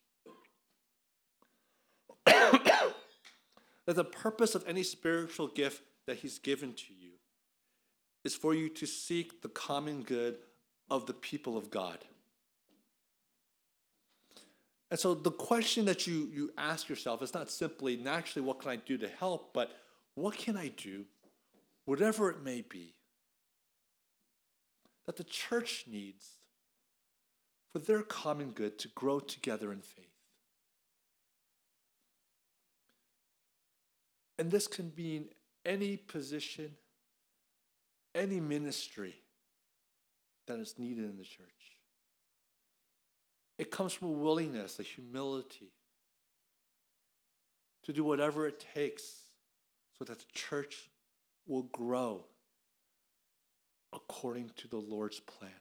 that 2.26 2.94
the 3.88 4.06
purpose 4.06 4.54
of 4.54 4.64
any 4.68 4.84
spiritual 4.84 5.48
gift 5.48 5.84
that 6.06 6.18
He's 6.18 6.38
given 6.38 6.74
to 6.74 6.94
you 6.98 7.12
is 8.24 8.36
for 8.36 8.54
you 8.54 8.70
to 8.70 8.86
seek 8.86 9.42
the 9.42 9.50
common 9.50 10.04
good 10.04 10.38
of 10.90 11.06
the 11.06 11.14
people 11.14 11.58
of 11.58 11.70
God. 11.70 12.00
And 14.92 15.00
so 15.00 15.16
the 15.16 15.32
question 15.32 15.86
that 15.86 16.06
you, 16.06 16.30
you 16.32 16.52
ask 16.56 16.88
yourself 16.88 17.24
is 17.24 17.34
not 17.34 17.50
simply 17.50 17.98
naturally, 17.98 18.46
what 18.46 18.60
can 18.60 18.70
I 18.70 18.76
do 18.76 18.96
to 19.00 19.08
help, 19.08 19.52
but 19.52 19.72
what 20.14 20.38
can 20.38 20.56
I 20.56 20.68
do, 20.68 21.06
whatever 21.86 22.30
it 22.30 22.44
may 22.44 22.62
be, 22.62 22.94
that 25.08 25.18
the 25.18 25.24
church 25.24 25.86
needs 25.90 26.34
for 27.72 27.80
their 27.80 28.04
common 28.04 28.52
good 28.52 28.78
to 28.80 28.88
grow 28.90 29.20
together 29.20 29.74
in 29.74 29.82
faith. 29.82 30.06
And 34.38 34.52
this 34.52 34.68
can 34.68 34.92
mean 34.96 35.30
any 35.66 35.98
position, 35.98 36.74
any 38.14 38.40
ministry 38.40 39.23
that 40.48 40.60
is 40.60 40.76
needed 40.78 41.06
in 41.06 41.18
the 41.18 41.24
church. 41.24 41.78
It 43.58 43.72
comes 43.72 43.94
from 43.94 44.10
a 44.10 44.12
willingness, 44.12 44.80
a 44.80 44.84
humility 44.84 45.72
to 47.84 47.94
do 47.94 48.04
whatever 48.04 48.48
it 48.48 48.66
takes 48.74 49.04
so 49.98 50.06
that 50.06 50.20
the 50.20 50.26
church 50.34 50.90
will 51.46 51.64
grow 51.64 52.26
according 53.94 54.50
to 54.58 54.68
the 54.68 54.78
Lord's 54.78 55.20
plan. 55.20 55.52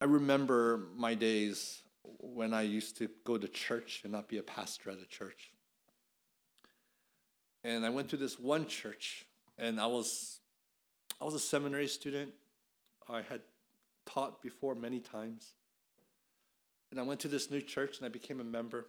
I 0.00 0.04
remember 0.04 0.88
my 0.96 1.14
days 1.14 1.82
when 2.02 2.52
I 2.52 2.62
used 2.62 2.96
to 2.98 3.08
go 3.24 3.38
to 3.38 3.48
church 3.48 4.00
and 4.02 4.12
not 4.12 4.28
be 4.28 4.38
a 4.38 4.42
pastor 4.42 4.90
at 4.90 4.98
a 5.00 5.06
church. 5.06 5.52
And 7.64 7.86
I 7.86 7.90
went 7.90 8.08
to 8.10 8.16
this 8.16 8.38
one 8.38 8.66
church, 8.66 9.24
and 9.56 9.80
I 9.80 9.86
was, 9.86 10.40
I 11.22 11.24
was 11.24 11.34
a 11.34 11.38
seminary 11.38 11.86
student. 11.86 12.32
I 13.08 13.22
had 13.22 13.40
taught 14.04 14.42
before 14.42 14.74
many 14.74 15.00
times. 15.00 15.54
And 16.90 17.00
I 17.00 17.04
went 17.04 17.20
to 17.20 17.28
this 17.28 17.50
new 17.50 17.62
church 17.62 17.96
and 17.98 18.06
I 18.06 18.10
became 18.10 18.40
a 18.40 18.44
member. 18.44 18.86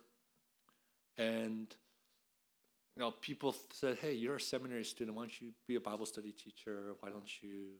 And 1.18 1.68
you 2.96 3.02
know, 3.02 3.12
people 3.12 3.56
said, 3.72 3.98
"Hey, 4.02 4.14
you're 4.14 4.36
a 4.36 4.42
seminary 4.42 4.84
student. 4.84 5.16
Why 5.16 5.24
don't 5.24 5.42
you 5.42 5.52
be 5.68 5.76
a 5.76 5.80
Bible 5.80 6.06
study 6.06 6.32
teacher? 6.32 6.96
Why 7.00 7.10
don't 7.10 7.30
you 7.42 7.78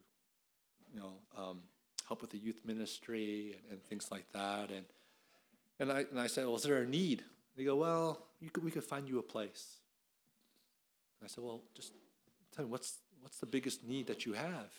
you 0.94 1.00
know, 1.00 1.14
um, 1.38 1.60
help 2.08 2.22
with 2.22 2.32
the 2.32 2.38
youth 2.38 2.62
ministry 2.66 3.56
and, 3.56 3.74
and 3.74 3.84
things 3.84 4.12
like 4.12 4.26
that. 4.34 4.70
And 4.70 4.86
and 5.80 5.92
I 5.92 6.06
and 6.12 6.20
I 6.20 6.28
said, 6.28 6.46
well, 6.46 6.56
is 6.56 6.64
there 6.64 6.82
a 6.82 6.86
need? 6.86 7.24
They 7.58 7.64
go, 7.64 7.76
well, 7.76 8.26
could, 8.52 8.64
we 8.64 8.72
could 8.72 8.84
find 8.84 9.08
you 9.08 9.20
a 9.20 9.24
place. 9.24 9.78
And 11.20 11.28
I 11.28 11.30
said, 11.30 11.44
well, 11.44 11.62
just 11.76 11.94
tell 12.56 12.66
me 12.66 12.72
what's 12.72 13.00
what's 13.24 13.40
the 13.40 13.46
biggest 13.46 13.84
need 13.84 14.08
that 14.08 14.26
you 14.26 14.34
have? 14.34 14.72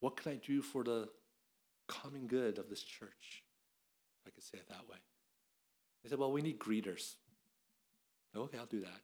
What 0.00 0.16
can 0.16 0.32
I 0.32 0.34
do 0.36 0.62
for 0.62 0.82
the 0.82 1.08
common 1.86 2.26
good 2.26 2.58
of 2.58 2.68
this 2.68 2.82
church? 2.82 3.44
If 4.20 4.28
I 4.28 4.30
could 4.30 4.44
say 4.44 4.58
it 4.58 4.68
that 4.68 4.88
way. 4.88 4.98
They 6.02 6.10
said, 6.10 6.18
well, 6.18 6.32
we 6.32 6.42
need 6.42 6.58
greeters. 6.58 7.14
Okay, 8.36 8.58
I'll 8.58 8.66
do 8.66 8.80
that. 8.80 9.00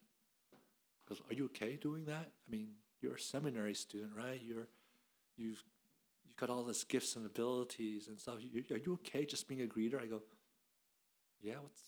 Because 1.04 1.22
are 1.30 1.34
you 1.34 1.44
okay 1.46 1.76
doing 1.76 2.04
that? 2.06 2.30
I 2.48 2.50
mean, 2.50 2.68
you're 3.00 3.14
a 3.14 3.20
seminary 3.20 3.74
student, 3.74 4.12
right? 4.16 4.40
You're 4.42 4.66
you've 5.36 5.62
you've 6.24 6.36
got 6.36 6.50
all 6.50 6.64
these 6.64 6.84
gifts 6.84 7.16
and 7.16 7.26
abilities 7.26 8.08
and 8.08 8.18
stuff. 8.18 8.36
You, 8.40 8.64
are 8.70 8.78
you 8.78 8.94
okay 8.94 9.24
just 9.24 9.46
being 9.46 9.62
a 9.62 9.66
greeter? 9.66 10.02
I 10.02 10.06
go, 10.06 10.22
yeah. 11.42 11.54
What's 11.60 11.80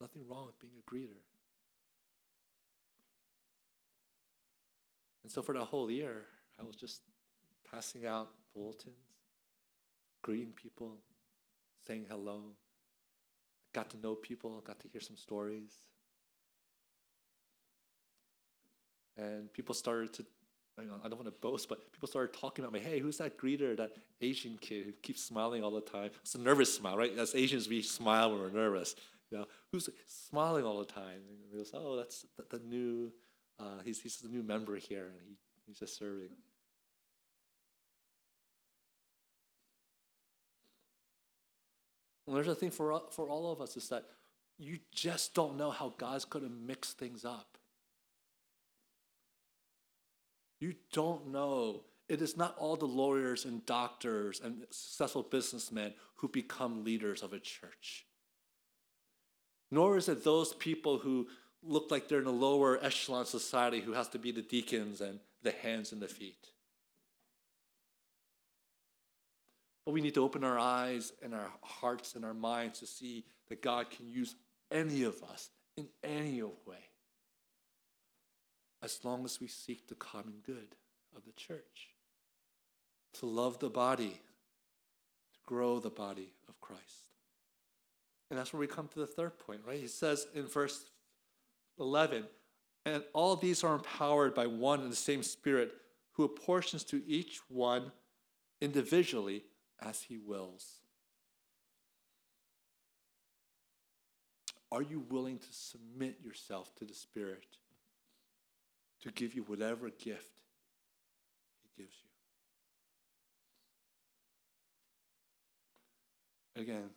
nothing 0.00 0.22
wrong 0.28 0.46
with 0.46 0.58
being 0.60 0.74
a 0.78 0.90
greeter. 0.90 1.20
And 5.22 5.30
so 5.30 5.42
for 5.42 5.54
the 5.54 5.64
whole 5.64 5.90
year, 5.90 6.26
I 6.60 6.64
was 6.64 6.76
just 6.76 7.02
passing 7.70 8.06
out 8.06 8.30
bulletins, 8.54 8.94
greeting 10.22 10.52
people, 10.52 10.98
saying 11.86 12.06
hello. 12.08 12.42
Got 13.72 13.90
to 13.90 13.96
know 13.98 14.14
people, 14.14 14.60
got 14.60 14.80
to 14.80 14.88
hear 14.88 15.00
some 15.00 15.16
stories. 15.16 15.72
And 19.16 19.52
people 19.52 19.74
started 19.74 20.12
to, 20.14 20.26
I 20.78 20.82
don't 20.82 21.16
want 21.16 21.26
to 21.26 21.30
boast, 21.30 21.68
but 21.68 21.92
people 21.92 22.08
started 22.08 22.32
talking 22.38 22.64
about 22.64 22.72
me. 22.72 22.80
Hey, 22.80 22.98
who's 22.98 23.18
that 23.18 23.38
greeter, 23.38 23.76
that 23.76 23.92
Asian 24.20 24.58
kid 24.60 24.86
who 24.86 24.92
keeps 25.02 25.22
smiling 25.22 25.62
all 25.62 25.70
the 25.70 25.80
time? 25.80 26.10
It's 26.22 26.34
a 26.34 26.40
nervous 26.40 26.74
smile, 26.74 26.96
right? 26.96 27.16
As 27.16 27.34
Asians, 27.34 27.68
we 27.68 27.82
smile 27.82 28.32
when 28.32 28.40
we're 28.40 28.50
nervous. 28.50 28.94
You 29.30 29.38
know, 29.38 29.46
who's 29.70 29.88
smiling 30.06 30.64
all 30.64 30.78
the 30.78 30.84
time? 30.84 31.20
And 31.52 31.66
oh, 31.74 31.96
that's 31.96 32.26
the, 32.36 32.58
the 32.58 32.64
new, 32.64 33.12
uh, 33.58 33.80
he's, 33.84 34.00
he's 34.00 34.16
the 34.18 34.28
new 34.28 34.42
member 34.42 34.76
here, 34.76 35.06
and 35.06 35.20
he, 35.26 35.36
he's 35.66 35.78
just 35.78 35.98
serving. 35.98 36.30
And 42.26 42.36
there's 42.36 42.48
a 42.48 42.54
thing 42.54 42.70
for, 42.70 43.02
for 43.10 43.28
all 43.28 43.52
of 43.52 43.60
us 43.60 43.76
is 43.76 43.88
that 43.88 44.04
you 44.58 44.78
just 44.94 45.34
don't 45.34 45.56
know 45.56 45.70
how 45.70 45.94
God's 45.98 46.24
going 46.24 46.44
to 46.44 46.50
mix 46.50 46.92
things 46.92 47.24
up. 47.24 47.58
You 50.60 50.74
don't 50.92 51.32
know. 51.32 51.82
It 52.08 52.22
is 52.22 52.36
not 52.36 52.56
all 52.56 52.76
the 52.76 52.86
lawyers 52.86 53.44
and 53.44 53.66
doctors 53.66 54.40
and 54.42 54.64
successful 54.70 55.24
businessmen 55.24 55.94
who 56.16 56.28
become 56.28 56.84
leaders 56.84 57.22
of 57.22 57.32
a 57.32 57.40
church. 57.40 58.06
Nor 59.72 59.96
is 59.96 60.08
it 60.08 60.22
those 60.22 60.54
people 60.54 60.98
who 60.98 61.26
look 61.62 61.90
like 61.90 62.08
they're 62.08 62.20
in 62.20 62.26
a 62.26 62.30
lower 62.30 62.78
echelon 62.82 63.26
society 63.26 63.80
who 63.80 63.92
has 63.92 64.08
to 64.08 64.18
be 64.18 64.32
the 64.32 64.42
deacons 64.42 65.00
and 65.00 65.20
the 65.42 65.52
hands 65.52 65.92
and 65.92 66.00
the 66.00 66.08
feet. 66.08 66.48
But 69.84 69.92
we 69.92 70.00
need 70.00 70.14
to 70.14 70.22
open 70.22 70.44
our 70.44 70.58
eyes 70.58 71.12
and 71.22 71.34
our 71.34 71.50
hearts 71.62 72.14
and 72.14 72.24
our 72.24 72.34
minds 72.34 72.80
to 72.80 72.86
see 72.86 73.24
that 73.48 73.62
God 73.62 73.90
can 73.90 74.10
use 74.10 74.34
any 74.70 75.02
of 75.02 75.22
us 75.24 75.50
in 75.76 75.88
any 76.04 76.42
way 76.42 76.88
as 78.82 79.04
long 79.04 79.24
as 79.24 79.40
we 79.40 79.46
seek 79.46 79.88
the 79.88 79.94
common 79.94 80.34
good 80.44 80.76
of 81.16 81.24
the 81.24 81.32
church, 81.32 81.90
to 83.14 83.26
love 83.26 83.58
the 83.58 83.70
body, 83.70 84.20
to 85.34 85.38
grow 85.46 85.78
the 85.78 85.90
body 85.90 86.32
of 86.48 86.60
Christ. 86.60 87.10
And 88.30 88.38
that's 88.38 88.52
where 88.52 88.60
we 88.60 88.66
come 88.66 88.88
to 88.88 88.98
the 88.98 89.06
third 89.06 89.38
point, 89.38 89.60
right? 89.66 89.78
He 89.78 89.88
says 89.88 90.26
in 90.34 90.46
verse 90.46 90.86
11, 91.78 92.24
and 92.84 93.02
all 93.12 93.36
these 93.36 93.64
are 93.64 93.74
empowered 93.74 94.34
by 94.34 94.46
one 94.46 94.80
and 94.80 94.90
the 94.90 94.96
same 94.96 95.22
Spirit 95.22 95.72
who 96.12 96.24
apportions 96.24 96.84
to 96.84 97.02
each 97.06 97.40
one 97.48 97.92
individually 98.60 99.44
as 99.80 100.02
he 100.02 100.18
wills. 100.18 100.78
Are 104.70 104.82
you 104.82 105.04
willing 105.10 105.38
to 105.38 105.52
submit 105.52 106.18
yourself 106.22 106.74
to 106.76 106.84
the 106.84 106.94
Spirit? 106.94 107.44
to 109.02 109.10
give 109.10 109.34
you 109.34 109.42
whatever 109.42 109.90
gift 109.90 110.40
He 111.62 111.82
gives 111.82 111.94
you. 116.56 116.62
Again, 116.62 116.90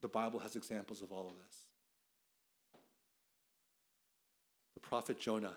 the 0.00 0.08
Bible 0.08 0.38
has 0.40 0.56
examples 0.56 1.02
of 1.02 1.10
all 1.10 1.28
of 1.28 1.34
this. 1.44 1.67
The 4.78 4.86
prophet 4.88 5.18
Jonah, 5.18 5.56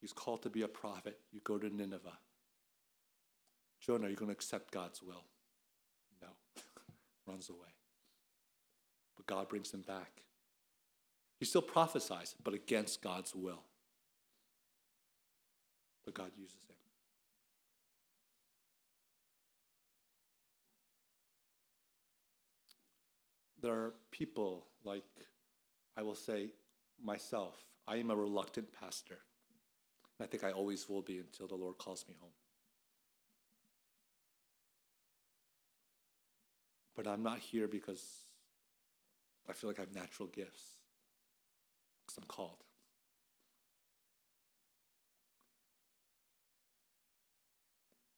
he's 0.00 0.12
called 0.12 0.42
to 0.42 0.50
be 0.50 0.62
a 0.62 0.68
prophet. 0.68 1.16
You 1.30 1.40
go 1.44 1.58
to 1.58 1.68
Nineveh. 1.68 2.18
Jonah, 3.80 4.08
are 4.08 4.10
you 4.10 4.16
going 4.16 4.30
to 4.30 4.32
accept 4.32 4.72
God's 4.72 5.00
will? 5.00 5.22
No. 6.20 6.26
Runs 7.28 7.50
away. 7.50 7.68
But 9.16 9.26
God 9.26 9.48
brings 9.48 9.72
him 9.72 9.82
back. 9.82 10.22
He 11.38 11.44
still 11.44 11.62
prophesies, 11.62 12.34
but 12.42 12.52
against 12.52 13.00
God's 13.00 13.32
will. 13.32 13.62
But 16.04 16.14
God 16.14 16.32
uses 16.36 16.56
him. 16.68 16.74
There 23.62 23.72
are 23.72 23.94
people 24.10 24.66
like, 24.82 25.04
I 26.00 26.02
will 26.02 26.14
say, 26.14 26.48
myself. 27.04 27.54
I 27.86 27.96
am 27.96 28.10
a 28.10 28.16
reluctant 28.16 28.68
pastor. 28.72 29.18
And 30.18 30.26
I 30.26 30.30
think 30.30 30.44
I 30.44 30.50
always 30.50 30.88
will 30.88 31.02
be 31.02 31.18
until 31.18 31.46
the 31.46 31.56
Lord 31.56 31.76
calls 31.76 32.06
me 32.08 32.14
home. 32.18 32.30
But 36.96 37.06
I'm 37.06 37.22
not 37.22 37.38
here 37.38 37.68
because 37.68 38.02
I 39.46 39.52
feel 39.52 39.68
like 39.68 39.78
I 39.78 39.82
have 39.82 39.94
natural 39.94 40.28
gifts 40.28 40.62
because 42.06 42.16
I'm 42.16 42.24
called. 42.24 42.64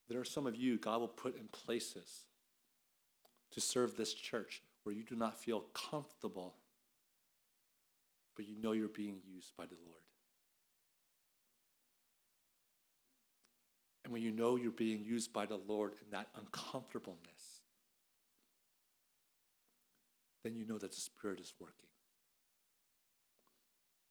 There 0.09 0.21
are 0.21 0.25
some 0.25 0.47
of 0.47 0.55
you 0.55 0.79
God 0.79 1.01
will 1.01 1.09
put 1.09 1.37
in 1.37 1.49
places 1.49 2.27
to 3.51 3.61
serve 3.61 3.97
this 3.97 4.15
church 4.15 4.63
where 4.85 4.95
you 4.95 5.03
do 5.03 5.17
not 5.17 5.41
feel 5.41 5.65
comfortable, 5.75 6.55
but 8.37 8.47
you 8.47 8.57
know 8.61 8.73
you're 8.73 8.89
being 8.89 9.21
used 9.27 9.53
by 9.57 9.65
the 9.67 9.77
Lord. 9.87 10.03
And 14.05 14.13
when 14.13 14.23
you 14.23 14.33
know 14.33 14.57
you're 14.57 14.73
being 14.73 15.05
used 15.05 15.33
by 15.33 15.47
the 15.47 15.61
Lord 15.69 15.93
in 16.05 16.11
that 16.11 16.29
uncomfortableness, 16.37 17.63
then 20.43 20.57
you 20.57 20.67
know 20.67 20.79
that 20.79 20.91
the 20.91 21.01
Spirit 21.01 21.41
is 21.41 21.55
working 21.61 21.89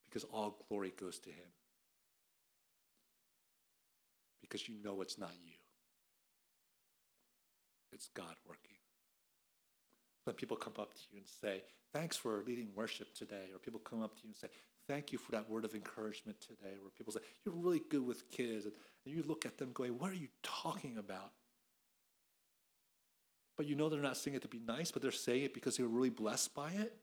because 0.04 0.24
all 0.24 0.64
glory 0.68 0.92
goes 0.98 1.18
to 1.20 1.30
him. 1.30 1.48
Because 4.40 4.68
you 4.68 4.74
know 4.82 5.00
it's 5.00 5.18
not 5.18 5.32
you, 5.42 5.54
it's 7.92 8.08
God 8.14 8.34
working. 8.46 8.81
When 10.24 10.36
people 10.36 10.56
come 10.56 10.74
up 10.78 10.94
to 10.94 11.00
you 11.10 11.18
and 11.18 11.26
say, 11.26 11.62
Thanks 11.92 12.16
for 12.16 12.42
leading 12.46 12.68
worship 12.74 13.14
today, 13.14 13.50
or 13.52 13.58
people 13.58 13.80
come 13.80 14.02
up 14.02 14.14
to 14.14 14.22
you 14.22 14.28
and 14.28 14.36
say, 14.36 14.48
Thank 14.88 15.12
you 15.12 15.18
for 15.18 15.32
that 15.32 15.48
word 15.48 15.64
of 15.64 15.74
encouragement 15.74 16.40
today, 16.40 16.74
or 16.82 16.90
people 16.96 17.12
say, 17.12 17.20
You're 17.44 17.54
really 17.54 17.82
good 17.90 18.06
with 18.06 18.30
kids. 18.30 18.66
And 18.66 18.74
you 19.04 19.22
look 19.26 19.46
at 19.46 19.58
them 19.58 19.72
going, 19.72 19.98
What 19.98 20.10
are 20.10 20.16
you 20.16 20.28
talking 20.42 20.96
about? 20.98 21.32
But 23.56 23.66
you 23.66 23.74
know 23.74 23.88
they're 23.88 24.00
not 24.00 24.16
saying 24.16 24.36
it 24.36 24.42
to 24.42 24.48
be 24.48 24.60
nice, 24.66 24.90
but 24.90 25.02
they're 25.02 25.10
saying 25.10 25.44
it 25.44 25.54
because 25.54 25.76
they 25.76 25.82
were 25.82 25.88
really 25.88 26.10
blessed 26.10 26.54
by 26.54 26.70
it. 26.70 26.96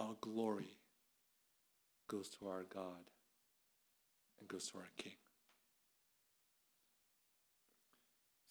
all 0.00 0.16
glory 0.20 0.78
goes 2.08 2.28
to 2.30 2.48
our 2.48 2.64
God 2.72 3.10
and 4.38 4.48
goes 4.48 4.68
to 4.70 4.78
our 4.78 4.88
King. 4.96 5.12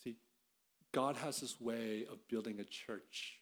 See, 0.04 0.16
God 0.94 1.18
has 1.18 1.40
this 1.40 1.60
way 1.60 2.06
of 2.12 2.28
building 2.28 2.60
a 2.60 2.64
church 2.64 3.40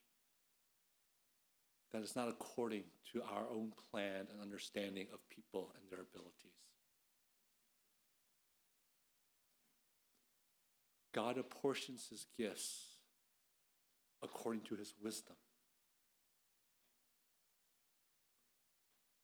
that 1.93 2.01
is 2.01 2.15
not 2.15 2.27
according 2.27 2.83
to 3.13 3.21
our 3.23 3.45
own 3.49 3.71
plan 3.91 4.27
and 4.31 4.41
understanding 4.41 5.07
of 5.13 5.19
people 5.29 5.71
and 5.75 5.89
their 5.89 6.01
abilities. 6.01 6.33
God 11.13 11.37
apportions 11.37 12.07
his 12.09 12.27
gifts 12.37 12.97
according 14.21 14.61
to 14.63 14.75
his 14.75 14.93
wisdom. 15.01 15.35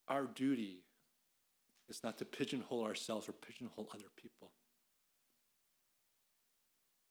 our 0.08 0.26
duty 0.26 0.84
is 1.88 2.02
not 2.02 2.18
to 2.18 2.24
pigeonhole 2.24 2.84
ourselves 2.84 3.28
or 3.28 3.32
pigeonhole 3.32 3.88
other 3.94 4.10
people, 4.16 4.52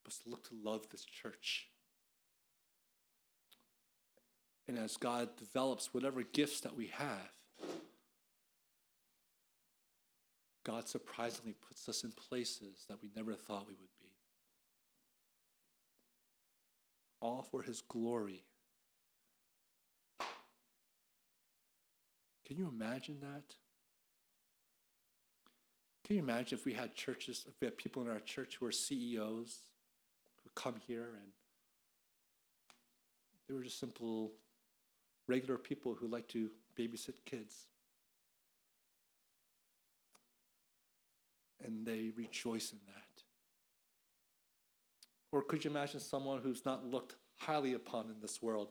but 0.04 0.14
to 0.14 0.30
look 0.30 0.48
to 0.50 0.56
love 0.64 0.88
this 0.90 1.06
church. 1.06 1.68
And 4.68 4.78
as 4.78 4.98
God 4.98 5.36
develops 5.38 5.94
whatever 5.94 6.24
gifts 6.24 6.62
that 6.62 6.76
we 6.76 6.88
have, 6.88 7.32
God 10.64 10.88
surprisingly 10.88 11.56
puts 11.68 11.90
us 11.90 12.04
in 12.04 12.12
places 12.12 12.86
that 12.88 13.02
we 13.02 13.12
never 13.16 13.34
thought 13.34 13.68
we 13.68 13.74
would 13.74 14.00
be. 14.00 14.08
All 17.20 17.42
for 17.42 17.62
His 17.62 17.82
glory. 17.82 18.44
Can 22.46 22.58
you 22.58 22.70
imagine 22.70 23.18
that? 23.22 23.56
Can 26.06 26.18
you 26.18 26.22
imagine 26.22 26.58
if 26.58 26.66
we 26.66 26.74
had 26.74 26.96
churches, 26.96 27.46
if 27.48 27.54
we 27.60 27.66
had 27.66 27.78
people 27.78 28.02
in 28.02 28.10
our 28.10 28.20
church 28.20 28.58
who 28.60 28.66
are 28.66 28.72
CEOs 28.72 29.60
come 30.56 30.76
here 30.88 31.10
and 31.14 31.32
they 33.48 33.54
were 33.54 33.64
just 33.64 33.80
simple, 33.80 34.32
regular 35.28 35.58
people 35.58 35.96
who 35.96 36.08
like 36.08 36.28
to 36.30 36.50
babysit 36.78 37.16
kids? 37.26 37.68
And 41.64 41.86
they 41.86 42.12
rejoice 42.16 42.72
in 42.72 42.80
that. 42.88 43.24
Or 45.32 45.42
could 45.42 45.64
you 45.64 45.72
imagine 45.72 46.00
someone 46.00 46.42
who's 46.42 46.66
not 46.66 46.86
looked 46.86 47.16
highly 47.38 47.74
upon 47.74 48.06
in 48.06 48.16
this 48.22 48.42
world 48.42 48.70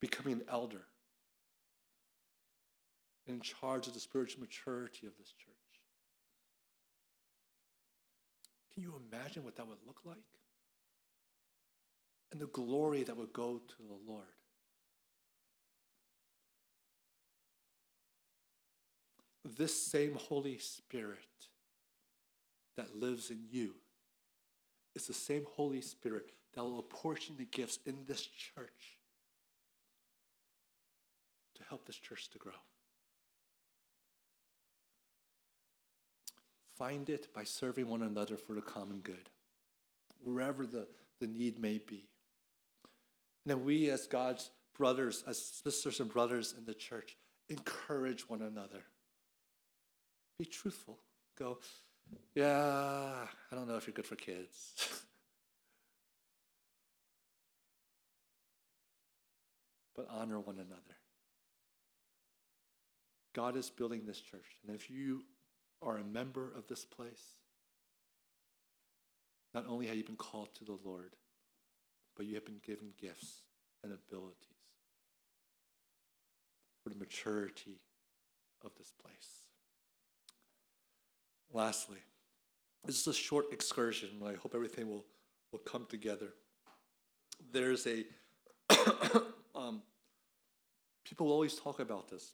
becoming 0.00 0.34
an 0.34 0.42
elder? 0.50 0.84
in 3.28 3.40
charge 3.40 3.86
of 3.86 3.94
the 3.94 4.00
spiritual 4.00 4.40
maturity 4.40 5.06
of 5.06 5.12
this 5.18 5.32
church. 5.32 5.57
Can 8.78 8.84
you 8.84 9.02
imagine 9.10 9.42
what 9.42 9.56
that 9.56 9.66
would 9.66 9.78
look 9.88 10.02
like? 10.04 10.22
And 12.30 12.40
the 12.40 12.46
glory 12.46 13.02
that 13.02 13.16
would 13.16 13.32
go 13.32 13.58
to 13.58 13.76
the 13.76 14.12
Lord. 14.12 14.22
This 19.44 19.74
same 19.74 20.14
Holy 20.14 20.58
Spirit 20.58 21.18
that 22.76 22.94
lives 22.94 23.32
in 23.32 23.40
you 23.50 23.74
is 24.94 25.08
the 25.08 25.12
same 25.12 25.44
Holy 25.56 25.80
Spirit 25.80 26.30
that 26.54 26.62
will 26.62 26.78
apportion 26.78 27.34
the 27.36 27.46
gifts 27.46 27.80
in 27.84 27.96
this 28.06 28.24
church 28.26 29.00
to 31.56 31.64
help 31.68 31.84
this 31.84 31.96
church 31.96 32.30
to 32.30 32.38
grow. 32.38 32.52
Find 36.78 37.10
it 37.10 37.34
by 37.34 37.42
serving 37.42 37.88
one 37.88 38.02
another 38.02 38.36
for 38.36 38.52
the 38.54 38.62
common 38.62 39.00
good, 39.00 39.30
wherever 40.22 40.64
the, 40.64 40.86
the 41.20 41.26
need 41.26 41.58
may 41.58 41.78
be. 41.78 42.06
And 43.44 43.50
then 43.50 43.64
we, 43.64 43.90
as 43.90 44.06
God's 44.06 44.50
brothers, 44.76 45.24
as 45.26 45.44
sisters 45.64 45.98
and 45.98 46.08
brothers 46.08 46.54
in 46.56 46.64
the 46.64 46.74
church, 46.74 47.16
encourage 47.48 48.28
one 48.28 48.42
another. 48.42 48.84
Be 50.38 50.44
truthful. 50.44 51.00
Go, 51.36 51.58
yeah, 52.36 53.26
I 53.50 53.54
don't 53.54 53.66
know 53.66 53.76
if 53.76 53.88
you're 53.88 53.94
good 53.94 54.06
for 54.06 54.14
kids. 54.14 54.74
but 59.96 60.06
honor 60.10 60.38
one 60.38 60.56
another. 60.56 60.80
God 63.34 63.56
is 63.56 63.68
building 63.68 64.06
this 64.06 64.20
church. 64.20 64.58
And 64.64 64.76
if 64.76 64.88
you 64.88 65.24
are 65.82 65.98
a 65.98 66.04
member 66.04 66.52
of 66.56 66.66
this 66.66 66.84
place, 66.84 67.36
not 69.54 69.66
only 69.68 69.86
have 69.86 69.96
you 69.96 70.04
been 70.04 70.16
called 70.16 70.54
to 70.56 70.64
the 70.64 70.78
Lord, 70.84 71.16
but 72.16 72.26
you 72.26 72.34
have 72.34 72.44
been 72.44 72.60
given 72.64 72.88
gifts 73.00 73.42
and 73.82 73.92
abilities 73.92 74.34
for 76.82 76.90
the 76.90 76.96
maturity 76.96 77.80
of 78.64 78.72
this 78.76 78.92
place. 79.02 79.42
Lastly, 81.52 81.98
this 82.84 83.00
is 83.00 83.06
a 83.06 83.14
short 83.14 83.52
excursion. 83.52 84.10
I 84.24 84.34
hope 84.34 84.54
everything 84.54 84.88
will, 84.88 85.04
will 85.52 85.60
come 85.60 85.86
together. 85.88 86.34
There's 87.52 87.86
a, 87.86 88.04
um, 89.54 89.82
people 91.04 91.30
always 91.30 91.54
talk 91.54 91.80
about 91.80 92.08
this 92.08 92.32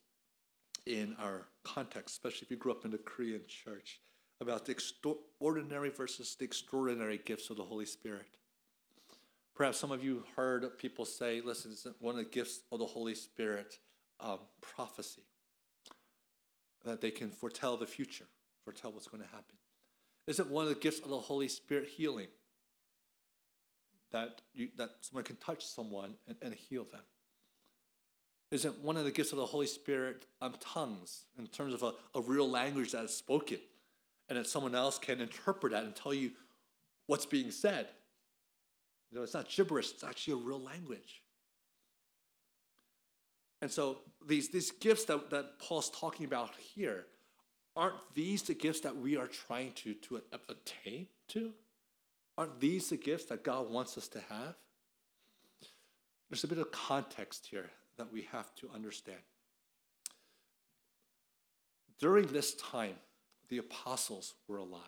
in 0.86 1.16
our 1.18 1.46
context, 1.62 2.14
especially 2.16 2.44
if 2.44 2.50
you 2.50 2.56
grew 2.56 2.72
up 2.72 2.84
in 2.84 2.90
the 2.90 2.98
Korean 2.98 3.42
church, 3.48 4.00
about 4.40 4.66
the 4.66 5.16
ordinary 5.40 5.90
versus 5.90 6.36
the 6.38 6.44
extraordinary 6.44 7.20
gifts 7.24 7.50
of 7.50 7.56
the 7.56 7.62
Holy 7.62 7.86
Spirit. 7.86 8.36
Perhaps 9.54 9.78
some 9.78 9.92
of 9.92 10.02
you 10.02 10.24
heard 10.36 10.78
people 10.78 11.04
say, 11.04 11.40
listen, 11.40 11.72
isn't 11.72 11.96
one 12.00 12.18
of 12.18 12.24
the 12.24 12.30
gifts 12.30 12.60
of 12.72 12.80
the 12.80 12.86
Holy 12.86 13.14
Spirit 13.14 13.78
um, 14.20 14.40
prophecy? 14.60 15.22
That 16.84 17.00
they 17.00 17.10
can 17.10 17.30
foretell 17.30 17.76
the 17.76 17.86
future, 17.86 18.26
foretell 18.64 18.92
what's 18.92 19.06
going 19.06 19.22
to 19.22 19.28
happen. 19.28 19.56
Isn't 20.26 20.50
one 20.50 20.64
of 20.64 20.68
the 20.70 20.80
gifts 20.80 21.00
of 21.00 21.08
the 21.08 21.18
Holy 21.18 21.48
Spirit 21.48 21.88
healing? 21.88 22.28
That, 24.10 24.42
you, 24.52 24.68
that 24.76 24.90
someone 25.00 25.24
can 25.24 25.36
touch 25.36 25.64
someone 25.64 26.14
and, 26.28 26.36
and 26.42 26.54
heal 26.54 26.84
them 26.90 27.02
isn't 28.54 28.78
one 28.82 28.96
of 28.96 29.04
the 29.04 29.10
gifts 29.10 29.32
of 29.32 29.38
the 29.38 29.46
Holy 29.46 29.66
Spirit 29.66 30.26
um, 30.40 30.54
tongues 30.60 31.24
in 31.38 31.46
terms 31.48 31.74
of 31.74 31.82
a, 31.82 31.92
a 32.14 32.20
real 32.20 32.48
language 32.48 32.92
that 32.92 33.04
is 33.04 33.14
spoken 33.14 33.58
and 34.28 34.38
that 34.38 34.46
someone 34.46 34.74
else 34.74 34.98
can 34.98 35.20
interpret 35.20 35.72
that 35.72 35.84
and 35.84 35.94
tell 35.94 36.14
you 36.14 36.30
what's 37.06 37.26
being 37.26 37.50
said. 37.50 37.88
You 39.10 39.18
know, 39.18 39.24
it's 39.24 39.34
not 39.34 39.48
gibberish, 39.48 39.90
it's 39.90 40.04
actually 40.04 40.34
a 40.34 40.46
real 40.46 40.60
language. 40.60 41.22
And 43.60 43.70
so 43.70 43.98
these, 44.26 44.50
these 44.50 44.70
gifts 44.70 45.04
that, 45.06 45.30
that 45.30 45.58
Paul's 45.58 45.90
talking 45.90 46.26
about 46.26 46.50
here, 46.56 47.06
aren't 47.74 47.96
these 48.14 48.42
the 48.42 48.54
gifts 48.54 48.80
that 48.80 48.96
we 48.96 49.16
are 49.16 49.26
trying 49.26 49.72
to, 49.72 49.94
to 49.94 50.20
attain 50.48 51.06
to? 51.28 51.52
Aren't 52.36 52.60
these 52.60 52.90
the 52.90 52.96
gifts 52.96 53.26
that 53.26 53.42
God 53.42 53.70
wants 53.70 53.96
us 53.96 54.08
to 54.08 54.20
have? 54.28 54.54
There's 56.28 56.44
a 56.44 56.48
bit 56.48 56.58
of 56.58 56.70
context 56.72 57.46
here 57.50 57.70
that 57.96 58.12
we 58.12 58.22
have 58.32 58.54
to 58.56 58.70
understand. 58.74 59.18
During 61.98 62.26
this 62.26 62.54
time, 62.54 62.96
the 63.48 63.58
apostles 63.58 64.34
were 64.48 64.58
alive. 64.58 64.80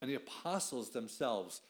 And 0.00 0.10
the 0.10 0.16
apostles 0.16 0.90
themselves 0.90 1.62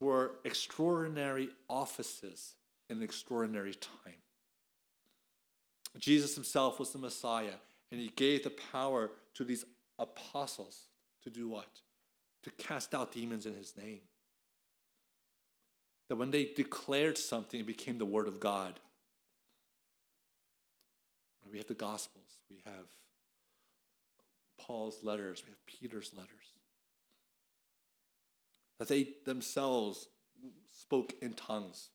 were 0.00 0.32
extraordinary 0.44 1.48
offices 1.68 2.54
in 2.90 2.98
an 2.98 3.02
extraordinary 3.02 3.74
time. 3.74 4.14
Jesus 5.98 6.34
himself 6.34 6.78
was 6.78 6.90
the 6.90 6.98
Messiah, 6.98 7.54
and 7.90 8.00
he 8.00 8.08
gave 8.08 8.44
the 8.44 8.52
power 8.72 9.10
to 9.34 9.44
these 9.44 9.64
apostles 9.98 10.88
to 11.22 11.30
do 11.30 11.48
what? 11.48 11.80
To 12.42 12.50
cast 12.50 12.94
out 12.94 13.12
demons 13.12 13.46
in 13.46 13.54
his 13.54 13.74
name. 13.76 14.00
That 16.08 16.16
when 16.16 16.30
they 16.30 16.52
declared 16.54 17.16
something, 17.16 17.60
it 17.60 17.66
became 17.66 17.98
the 17.98 18.04
word 18.04 18.28
of 18.28 18.38
God. 18.38 18.78
We 21.50 21.58
have 21.58 21.66
the 21.66 21.74
Gospels, 21.74 22.38
we 22.50 22.62
have 22.64 22.86
Paul's 24.58 25.02
letters, 25.02 25.42
we 25.44 25.50
have 25.50 25.66
Peter's 25.66 26.12
letters. 26.14 26.30
That 28.78 28.88
they 28.88 29.14
themselves 29.24 30.08
spoke 30.70 31.14
in 31.22 31.32
tongues 31.32 31.88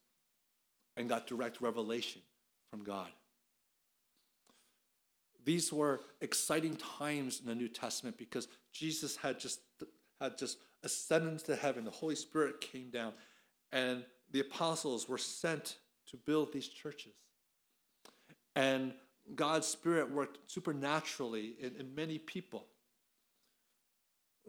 and 0.98 1.08
got 1.08 1.28
direct 1.28 1.62
revelation 1.62 2.22
from 2.70 2.84
God. 2.84 3.10
These 5.44 5.74
were 5.74 6.02
exciting 6.22 6.78
times 6.78 7.40
in 7.40 7.48
the 7.48 7.56
New 7.56 7.68
Testament 7.68 8.18
because 8.18 8.48
Jesus 8.72 9.16
had 9.16 9.40
just 9.40 9.60
had 10.20 10.38
just 10.38 10.58
ascended 10.84 11.44
to 11.46 11.56
heaven. 11.56 11.84
The 11.84 11.92
Holy 11.92 12.16
Spirit 12.16 12.62
came 12.62 12.90
down, 12.92 13.14
and 13.72 14.04
the 14.32 14.40
apostles 14.40 15.10
were 15.10 15.18
sent 15.18 15.78
to 16.10 16.18
build 16.18 16.54
these 16.54 16.68
churches. 16.68 17.14
And 18.56 18.94
God's 19.36 19.68
Spirit 19.68 20.12
worked 20.12 20.40
supernaturally 20.48 21.56
in, 21.60 21.76
in 21.80 21.96
many 21.96 22.18
people. 22.18 22.66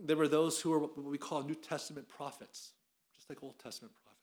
There 0.03 0.17
were 0.17 0.29
those 0.29 0.61
who 0.61 0.71
were 0.71 0.79
what 0.81 1.03
we 1.03 1.19
call 1.19 1.43
New 1.43 1.55
Testament 1.55 2.09
prophets, 2.09 2.73
just 3.15 3.29
like 3.29 3.43
Old 3.43 3.59
Testament 3.59 3.95
prophets, 4.03 4.19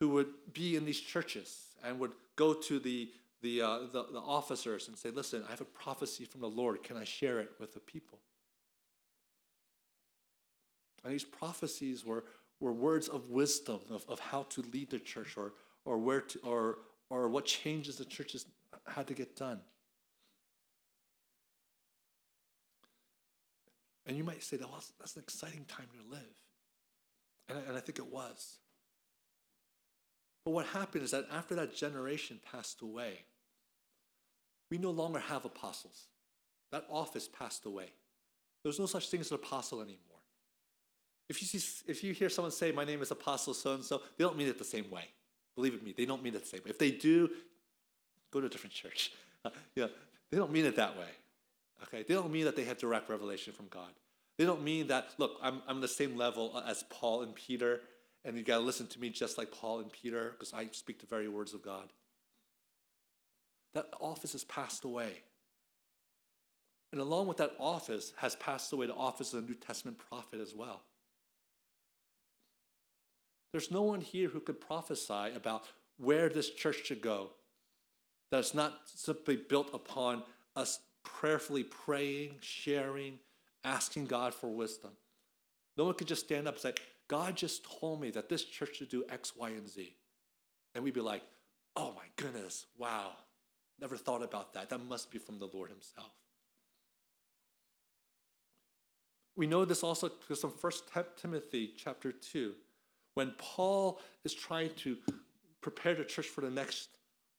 who 0.00 0.08
would 0.10 0.28
be 0.52 0.76
in 0.76 0.84
these 0.84 1.00
churches 1.00 1.66
and 1.84 1.98
would 1.98 2.12
go 2.36 2.54
to 2.54 2.78
the, 2.78 3.10
the, 3.42 3.62
uh, 3.62 3.78
the, 3.92 4.06
the 4.12 4.18
officers 4.18 4.88
and 4.88 4.96
say, 4.96 5.10
Listen, 5.10 5.44
I 5.46 5.50
have 5.50 5.60
a 5.60 5.66
prophecy 5.66 6.24
from 6.24 6.40
the 6.40 6.48
Lord. 6.48 6.82
Can 6.82 6.96
I 6.96 7.04
share 7.04 7.38
it 7.38 7.50
with 7.60 7.74
the 7.74 7.80
people? 7.80 8.18
And 11.04 11.12
these 11.12 11.24
prophecies 11.24 12.04
were, 12.04 12.24
were 12.60 12.72
words 12.72 13.08
of 13.08 13.30
wisdom 13.30 13.80
of, 13.90 14.04
of 14.08 14.20
how 14.20 14.44
to 14.50 14.62
lead 14.72 14.90
the 14.90 14.98
church 14.98 15.36
or, 15.36 15.52
or, 15.84 15.98
where 15.98 16.20
to, 16.20 16.38
or, 16.40 16.78
or 17.10 17.28
what 17.28 17.44
changes 17.44 17.96
the 17.96 18.04
church 18.04 18.32
has 18.32 18.46
had 18.86 19.06
to 19.08 19.14
get 19.14 19.36
done. 19.36 19.60
And 24.06 24.16
you 24.16 24.24
might 24.24 24.42
say, 24.42 24.56
that, 24.56 24.68
well, 24.68 24.82
that's 24.98 25.16
an 25.16 25.22
exciting 25.22 25.64
time 25.66 25.86
to 25.92 26.10
live. 26.10 26.22
And 27.48 27.58
I, 27.58 27.68
and 27.68 27.76
I 27.76 27.80
think 27.80 27.98
it 27.98 28.10
was. 28.10 28.58
But 30.44 30.52
what 30.52 30.66
happened 30.66 31.04
is 31.04 31.10
that 31.10 31.26
after 31.30 31.54
that 31.56 31.74
generation 31.74 32.40
passed 32.50 32.80
away, 32.80 33.24
we 34.70 34.78
no 34.78 34.90
longer 34.90 35.18
have 35.18 35.44
apostles. 35.44 36.06
That 36.72 36.86
office 36.88 37.28
passed 37.28 37.66
away. 37.66 37.90
There's 38.62 38.78
no 38.78 38.86
such 38.86 39.08
thing 39.10 39.20
as 39.20 39.30
an 39.30 39.36
apostle 39.36 39.80
anymore. 39.80 39.98
If 41.28 41.40
you, 41.40 41.46
see, 41.46 41.84
if 41.86 42.02
you 42.02 42.12
hear 42.12 42.28
someone 42.28 42.52
say, 42.52 42.72
My 42.72 42.84
name 42.84 43.02
is 43.02 43.10
Apostle 43.10 43.54
so 43.54 43.74
and 43.74 43.84
so, 43.84 44.02
they 44.16 44.24
don't 44.24 44.36
mean 44.36 44.48
it 44.48 44.58
the 44.58 44.64
same 44.64 44.90
way. 44.90 45.04
Believe 45.54 45.82
me, 45.82 45.94
they 45.96 46.06
don't 46.06 46.22
mean 46.22 46.34
it 46.34 46.42
the 46.42 46.48
same 46.48 46.60
way. 46.64 46.70
If 46.70 46.78
they 46.78 46.90
do, 46.90 47.30
go 48.30 48.40
to 48.40 48.46
a 48.46 48.50
different 48.50 48.74
church. 48.74 49.12
Uh, 49.44 49.50
yeah, 49.74 49.86
they 50.30 50.38
don't 50.38 50.52
mean 50.52 50.64
it 50.64 50.76
that 50.76 50.96
way. 50.96 51.08
Okay? 51.84 52.04
They 52.06 52.14
don't 52.14 52.30
mean 52.30 52.44
that 52.44 52.56
they 52.56 52.64
have 52.64 52.78
direct 52.78 53.08
revelation 53.08 53.52
from 53.52 53.66
God. 53.68 53.90
They 54.38 54.44
don't 54.44 54.62
mean 54.62 54.86
that, 54.88 55.10
look, 55.18 55.38
I'm, 55.42 55.62
I'm 55.68 55.80
the 55.80 55.88
same 55.88 56.16
level 56.16 56.62
as 56.66 56.84
Paul 56.88 57.22
and 57.22 57.34
Peter, 57.34 57.80
and 58.24 58.36
you 58.36 58.42
got 58.42 58.58
to 58.58 58.64
listen 58.64 58.86
to 58.88 59.00
me 59.00 59.10
just 59.10 59.36
like 59.36 59.50
Paul 59.50 59.80
and 59.80 59.92
Peter, 59.92 60.30
because 60.30 60.52
I 60.54 60.68
speak 60.72 61.00
the 61.00 61.06
very 61.06 61.28
words 61.28 61.52
of 61.52 61.62
God. 61.62 61.92
That 63.74 63.88
office 64.00 64.32
has 64.32 64.44
passed 64.44 64.84
away. 64.84 65.22
And 66.92 67.00
along 67.00 67.28
with 67.28 67.36
that 67.36 67.52
office 67.58 68.12
has 68.16 68.34
passed 68.36 68.72
away 68.72 68.86
the 68.86 68.94
office 68.94 69.32
of 69.32 69.42
the 69.42 69.48
New 69.48 69.54
Testament 69.54 69.98
prophet 69.98 70.40
as 70.40 70.54
well. 70.54 70.82
There's 73.52 73.70
no 73.70 73.82
one 73.82 74.00
here 74.00 74.28
who 74.28 74.40
could 74.40 74.60
prophesy 74.60 75.34
about 75.34 75.64
where 75.98 76.28
this 76.28 76.50
church 76.50 76.86
should 76.86 77.02
go 77.02 77.30
that's 78.30 78.54
not 78.54 78.82
simply 78.86 79.36
built 79.36 79.70
upon 79.74 80.22
us 80.54 80.80
prayerfully 81.02 81.64
praying, 81.64 82.36
sharing, 82.40 83.18
asking 83.64 84.06
God 84.06 84.34
for 84.34 84.48
wisdom. 84.48 84.92
No 85.76 85.84
one 85.84 85.94
could 85.94 86.08
just 86.08 86.24
stand 86.24 86.46
up 86.46 86.54
and 86.54 86.62
say, 86.62 86.74
God 87.08 87.36
just 87.36 87.64
told 87.80 88.00
me 88.00 88.10
that 88.10 88.28
this 88.28 88.44
church 88.44 88.76
should 88.76 88.88
do 88.88 89.04
X, 89.08 89.32
Y, 89.36 89.48
and 89.50 89.68
Z. 89.68 89.96
And 90.74 90.84
we'd 90.84 90.94
be 90.94 91.00
like, 91.00 91.22
oh 91.74 91.92
my 91.96 92.04
goodness, 92.16 92.66
wow, 92.78 93.12
never 93.80 93.96
thought 93.96 94.22
about 94.22 94.54
that. 94.54 94.70
That 94.70 94.84
must 94.84 95.10
be 95.10 95.18
from 95.18 95.38
the 95.38 95.48
Lord 95.52 95.70
Himself. 95.70 96.12
We 99.36 99.46
know 99.46 99.64
this 99.64 99.82
also 99.82 100.08
because 100.08 100.40
from 100.40 100.50
1 100.50 100.72
Timothy 101.16 101.72
chapter 101.76 102.12
2, 102.12 102.52
when 103.14 103.32
Paul 103.38 104.00
is 104.24 104.34
trying 104.34 104.70
to 104.76 104.96
prepare 105.60 105.94
the 105.94 106.04
church 106.04 106.26
for 106.26 106.40
the 106.40 106.50
next, 106.50 106.88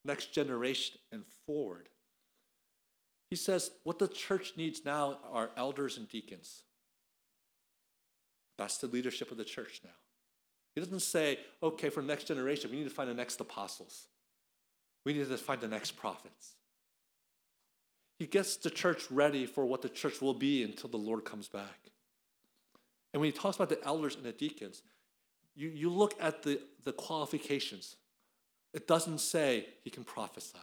next 0.05 0.33
generation 0.33 0.99
and 1.11 1.23
forward, 1.45 1.89
he 3.29 3.35
says, 3.35 3.71
What 3.83 3.99
the 3.99 4.07
church 4.07 4.53
needs 4.57 4.83
now 4.85 5.19
are 5.31 5.51
elders 5.55 5.97
and 5.97 6.07
deacons. 6.07 6.63
That's 8.57 8.77
the 8.77 8.87
leadership 8.87 9.31
of 9.31 9.37
the 9.37 9.45
church 9.45 9.81
now. 9.83 9.91
He 10.75 10.81
doesn't 10.81 11.01
say, 11.01 11.39
okay, 11.61 11.89
for 11.89 12.01
the 12.01 12.07
next 12.07 12.25
generation, 12.25 12.71
we 12.71 12.77
need 12.77 12.83
to 12.85 12.89
find 12.89 13.09
the 13.09 13.13
next 13.13 13.39
apostles. 13.41 14.07
We 15.05 15.13
need 15.13 15.27
to 15.27 15.37
find 15.37 15.59
the 15.59 15.67
next 15.67 15.97
prophets. 15.97 16.55
He 18.19 18.27
gets 18.27 18.55
the 18.55 18.69
church 18.69 19.09
ready 19.09 19.45
for 19.45 19.65
what 19.65 19.81
the 19.81 19.89
church 19.89 20.21
will 20.21 20.35
be 20.35 20.63
until 20.63 20.89
the 20.89 20.97
Lord 20.97 21.25
comes 21.25 21.47
back. 21.47 21.89
And 23.13 23.19
when 23.19 23.31
he 23.31 23.37
talks 23.37 23.55
about 23.55 23.69
the 23.69 23.83
elders 23.83 24.15
and 24.15 24.23
the 24.23 24.31
deacons, 24.31 24.83
you, 25.55 25.69
you 25.69 25.89
look 25.89 26.15
at 26.19 26.43
the, 26.43 26.61
the 26.83 26.93
qualifications. 26.93 27.95
It 28.73 28.87
doesn't 28.87 29.19
say 29.19 29.65
he 29.83 29.89
can 29.89 30.03
prophesy. 30.03 30.57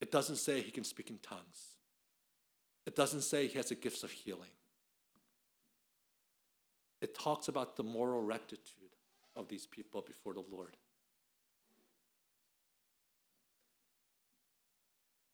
It 0.00 0.10
doesn't 0.10 0.36
say 0.36 0.60
he 0.60 0.70
can 0.70 0.84
speak 0.84 1.10
in 1.10 1.18
tongues. 1.18 1.74
It 2.86 2.96
doesn't 2.96 3.22
say 3.22 3.46
he 3.46 3.56
has 3.58 3.68
the 3.68 3.74
gifts 3.74 4.02
of 4.02 4.10
healing. 4.10 4.50
It 7.00 7.14
talks 7.14 7.48
about 7.48 7.76
the 7.76 7.82
moral 7.82 8.22
rectitude 8.22 8.96
of 9.36 9.48
these 9.48 9.66
people 9.66 10.00
before 10.00 10.34
the 10.34 10.42
Lord. 10.50 10.76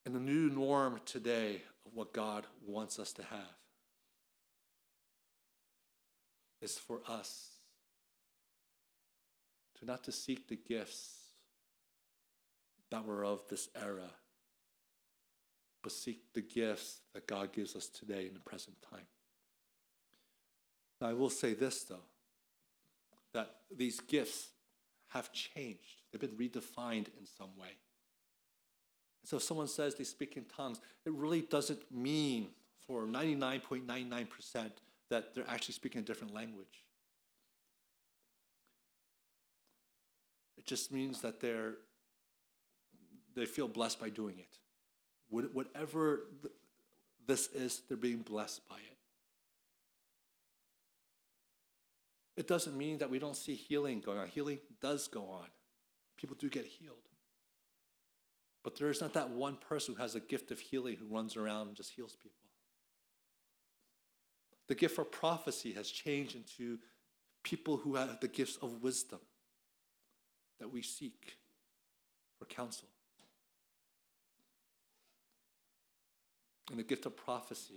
And 0.04 0.14
the 0.14 0.20
new 0.20 0.50
norm 0.50 1.00
today 1.06 1.62
of 1.86 1.94
what 1.94 2.12
God 2.12 2.46
wants 2.66 2.98
us 2.98 3.12
to 3.14 3.22
have 3.22 3.56
is 6.60 6.76
for 6.76 7.00
us 7.08 7.53
to 9.78 9.84
not 9.84 10.04
to 10.04 10.12
seek 10.12 10.48
the 10.48 10.56
gifts 10.56 11.18
that 12.90 13.04
were 13.04 13.24
of 13.24 13.40
this 13.48 13.68
era 13.80 14.10
but 15.84 15.92
seek 15.92 16.32
the 16.32 16.40
gifts 16.40 17.02
that 17.12 17.26
God 17.26 17.52
gives 17.52 17.76
us 17.76 17.86
today 17.86 18.26
in 18.26 18.32
the 18.32 18.40
present 18.40 18.74
time. 18.90 19.06
Now, 21.00 21.08
I 21.10 21.12
will 21.12 21.28
say 21.28 21.52
this, 21.52 21.82
though, 21.82 22.06
that 23.34 23.50
these 23.76 24.00
gifts 24.00 24.48
have 25.08 25.30
changed, 25.32 26.00
they've 26.10 26.20
been 26.20 26.30
redefined 26.30 27.08
in 27.18 27.26
some 27.38 27.50
way. 27.56 27.76
So 29.24 29.36
if 29.36 29.42
someone 29.42 29.68
says 29.68 29.94
they 29.94 30.04
speak 30.04 30.36
in 30.36 30.44
tongues, 30.44 30.80
it 31.04 31.12
really 31.12 31.42
doesn't 31.42 31.82
mean 31.92 32.48
for 32.86 33.02
99.99% 33.04 34.70
that 35.10 35.34
they're 35.34 35.48
actually 35.48 35.74
speaking 35.74 36.00
a 36.00 36.04
different 36.04 36.34
language. 36.34 36.83
It 40.64 40.68
just 40.68 40.92
means 40.92 41.20
that 41.20 41.40
they're 41.40 41.74
they 43.34 43.46
feel 43.46 43.68
blessed 43.68 44.00
by 44.00 44.08
doing 44.08 44.38
it. 44.38 44.58
Whatever 45.28 46.28
this 47.26 47.48
is, 47.48 47.82
they're 47.88 47.96
being 47.96 48.18
blessed 48.18 48.66
by 48.68 48.76
it. 48.76 48.96
It 52.36 52.46
doesn't 52.48 52.76
mean 52.76 52.98
that 52.98 53.10
we 53.10 53.18
don't 53.18 53.36
see 53.36 53.54
healing 53.54 54.00
going 54.00 54.18
on. 54.18 54.28
Healing 54.28 54.58
does 54.80 55.08
go 55.08 55.22
on. 55.28 55.48
People 56.16 56.36
do 56.38 56.48
get 56.48 56.64
healed. 56.64 56.96
But 58.62 58.76
there 58.78 58.90
is 58.90 59.00
not 59.00 59.14
that 59.14 59.30
one 59.30 59.56
person 59.56 59.94
who 59.94 60.02
has 60.02 60.14
a 60.14 60.20
gift 60.20 60.50
of 60.50 60.60
healing 60.60 60.96
who 60.96 61.06
runs 61.06 61.36
around 61.36 61.68
and 61.68 61.76
just 61.76 61.92
heals 61.92 62.16
people. 62.16 62.38
The 64.68 64.74
gift 64.74 64.94
for 64.94 65.04
prophecy 65.04 65.72
has 65.72 65.90
changed 65.90 66.36
into 66.36 66.78
people 67.42 67.76
who 67.78 67.96
have 67.96 68.20
the 68.20 68.28
gifts 68.28 68.56
of 68.62 68.82
wisdom 68.82 69.20
that 70.60 70.72
we 70.72 70.82
seek 70.82 71.36
for 72.38 72.44
counsel. 72.46 72.88
And 76.70 76.78
the 76.78 76.84
gift 76.84 77.06
of 77.06 77.16
prophecy 77.16 77.74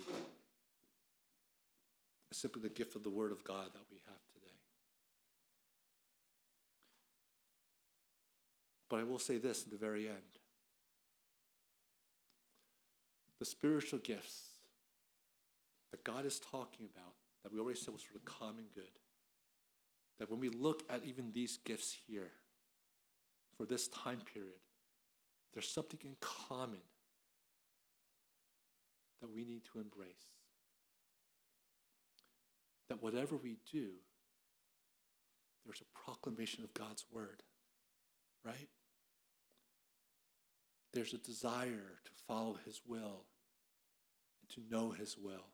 is 2.32 2.38
simply 2.38 2.62
the 2.62 2.70
gift 2.70 2.96
of 2.96 3.04
the 3.04 3.10
Word 3.10 3.32
of 3.32 3.44
God 3.44 3.66
that 3.74 3.84
we 3.92 3.98
have 4.06 4.20
today. 4.34 4.54
But 8.90 9.00
I 9.02 9.04
will 9.04 9.20
say 9.20 9.38
this 9.38 9.64
in 9.64 9.72
the 9.72 9.78
very 9.78 10.08
end 10.08 10.18
the 13.40 13.46
spiritual 13.46 14.00
gifts 14.00 14.48
that 15.92 16.04
God 16.04 16.26
is 16.26 16.40
talking 16.40 16.88
about, 16.92 17.14
that 17.44 17.54
we 17.54 17.60
already 17.60 17.78
said 17.78 17.94
was 17.94 18.02
for 18.02 18.14
the 18.14 18.20
common 18.26 18.66
good, 18.74 18.84
that 20.20 20.32
when 20.32 20.40
we 20.40 20.50
look 20.50 20.84
at 20.90 21.04
even 21.06 21.32
these 21.34 21.58
gifts 21.58 21.96
here 22.08 22.32
for 23.58 23.66
this 23.66 23.88
time 23.88 24.22
period, 24.34 24.60
there's 25.54 25.70
something 25.70 26.00
in 26.04 26.16
common 26.22 26.82
that 29.22 29.34
we 29.34 29.44
need 29.44 29.64
to 29.74 29.80
embrace. 29.80 30.10
That 32.90 33.02
whatever 33.02 33.36
we 33.36 33.58
do, 33.72 33.90
there's 35.66 35.82
a 35.82 36.00
proclamation 36.00 36.64
of 36.64 36.74
God's 36.74 37.06
word, 37.12 37.44
right? 38.46 38.70
There's 40.94 41.14
a 41.14 41.18
desire 41.18 42.00
to 42.06 42.12
follow 42.28 42.58
his 42.66 42.82
will 42.88 43.26
and 44.42 44.50
to 44.56 44.62
know 44.74 44.92
his 44.92 45.18
will. 45.18 45.48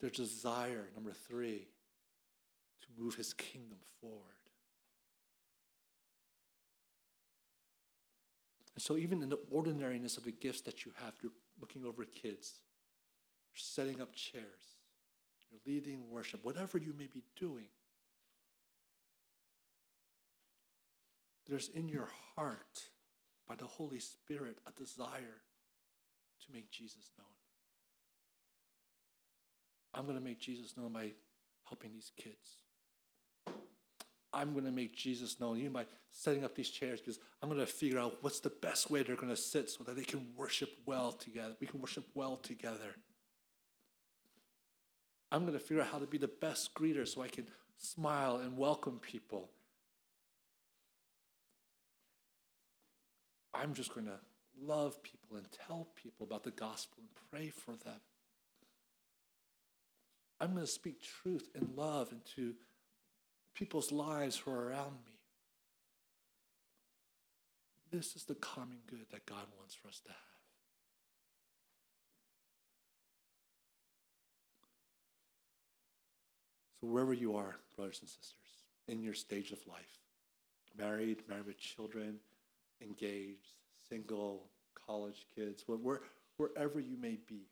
There's 0.00 0.18
a 0.18 0.22
desire, 0.22 0.90
number 0.94 1.12
three, 1.12 1.68
to 2.82 3.02
move 3.02 3.14
his 3.14 3.32
kingdom 3.32 3.78
forward. 4.00 4.43
And 8.74 8.82
so, 8.82 8.96
even 8.96 9.22
in 9.22 9.28
the 9.28 9.38
ordinariness 9.50 10.16
of 10.16 10.24
the 10.24 10.32
gifts 10.32 10.62
that 10.62 10.84
you 10.84 10.92
have, 11.02 11.14
you're 11.22 11.32
looking 11.60 11.84
over 11.84 12.04
kids, 12.04 12.60
you're 13.52 13.56
setting 13.56 14.00
up 14.00 14.14
chairs, 14.14 14.76
you're 15.50 15.60
leading 15.66 16.10
worship, 16.10 16.44
whatever 16.44 16.78
you 16.78 16.92
may 16.98 17.06
be 17.06 17.22
doing, 17.38 17.68
there's 21.48 21.68
in 21.68 21.88
your 21.88 22.08
heart, 22.34 22.88
by 23.46 23.54
the 23.54 23.66
Holy 23.66 24.00
Spirit, 24.00 24.58
a 24.66 24.72
desire 24.72 25.42
to 26.46 26.52
make 26.52 26.70
Jesus 26.70 27.10
known. 27.18 27.26
I'm 29.92 30.04
going 30.04 30.18
to 30.18 30.24
make 30.24 30.40
Jesus 30.40 30.76
known 30.76 30.92
by 30.92 31.12
helping 31.68 31.92
these 31.92 32.10
kids. 32.16 32.63
I'm 34.34 34.52
going 34.52 34.64
to 34.64 34.72
make 34.72 34.94
Jesus 34.96 35.40
known, 35.40 35.58
even 35.58 35.72
by 35.72 35.86
setting 36.10 36.44
up 36.44 36.54
these 36.54 36.70
chairs, 36.70 37.00
because 37.00 37.18
I'm 37.42 37.48
going 37.48 37.60
to 37.60 37.66
figure 37.66 37.98
out 37.98 38.18
what's 38.20 38.40
the 38.40 38.50
best 38.50 38.90
way 38.90 39.02
they're 39.02 39.16
going 39.16 39.28
to 39.28 39.36
sit 39.36 39.70
so 39.70 39.84
that 39.84 39.96
they 39.96 40.04
can 40.04 40.26
worship 40.36 40.70
well 40.86 41.12
together. 41.12 41.54
We 41.60 41.66
can 41.66 41.80
worship 41.80 42.04
well 42.14 42.36
together. 42.36 42.96
I'm 45.30 45.42
going 45.42 45.54
to 45.54 45.58
figure 45.58 45.82
out 45.82 45.88
how 45.90 45.98
to 45.98 46.06
be 46.06 46.18
the 46.18 46.28
best 46.28 46.74
greeter 46.74 47.06
so 47.06 47.22
I 47.22 47.28
can 47.28 47.46
smile 47.76 48.36
and 48.36 48.56
welcome 48.56 49.00
people. 49.00 49.50
I'm 53.52 53.74
just 53.74 53.94
going 53.94 54.06
to 54.06 54.18
love 54.60 55.02
people 55.02 55.36
and 55.36 55.46
tell 55.66 55.88
people 55.94 56.26
about 56.26 56.42
the 56.42 56.50
gospel 56.50 56.98
and 56.98 57.08
pray 57.30 57.50
for 57.50 57.72
them. 57.72 58.00
I'm 60.40 60.54
going 60.54 60.66
to 60.66 60.70
speak 60.70 61.02
truth 61.02 61.48
and 61.54 61.70
love 61.76 62.12
into 62.12 62.54
people's 63.54 63.92
lives 63.92 64.36
who 64.36 64.50
are 64.50 64.68
around 64.68 64.92
me. 65.06 65.12
This 67.90 68.16
is 68.16 68.24
the 68.24 68.34
common 68.34 68.78
good 68.88 69.06
that 69.12 69.24
God 69.26 69.46
wants 69.56 69.74
for 69.74 69.88
us 69.88 70.00
to 70.00 70.10
have. 70.10 70.18
So, 76.80 76.88
wherever 76.88 77.14
you 77.14 77.36
are, 77.36 77.56
brothers 77.76 78.00
and 78.00 78.08
sisters, 78.08 78.34
in 78.88 79.02
your 79.02 79.14
stage 79.14 79.52
of 79.52 79.64
life, 79.68 80.00
married, 80.76 81.22
married 81.28 81.46
with 81.46 81.58
children, 81.58 82.16
engaged, 82.82 83.54
single, 83.88 84.48
college 84.86 85.26
kids, 85.34 85.62
where, 85.66 86.00
wherever 86.36 86.80
you 86.80 86.96
may 87.00 87.18
be, 87.26 87.46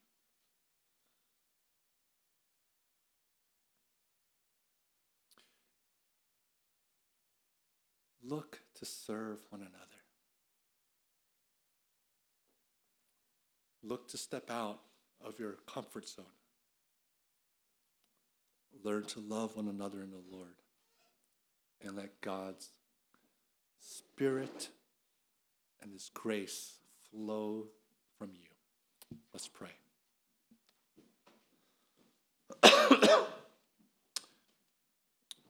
look 8.33 8.61
to 8.79 8.87
serve 8.87 9.38
one 9.51 9.61
another. 9.61 9.77
Look 13.85 14.09
to 14.09 14.16
step 14.16 14.51
out 14.51 14.79
of 15.23 15.38
your 15.38 15.57
comfort 15.66 16.09
zone. 16.09 16.25
Learn 18.83 19.05
to 19.05 19.21
love 19.21 19.55
one 19.57 19.68
another 19.68 20.01
in 20.01 20.11
the 20.11 20.23
Lord. 20.35 20.55
And 21.85 21.95
let 21.97 22.21
God's 22.23 22.68
Spirit 23.81 24.71
and 25.83 25.92
His 25.92 26.11
grace 26.14 26.77
flow 27.11 27.66
from 28.18 28.31
you. 28.33 29.18
Let's 29.35 29.49
pray. 29.49 29.68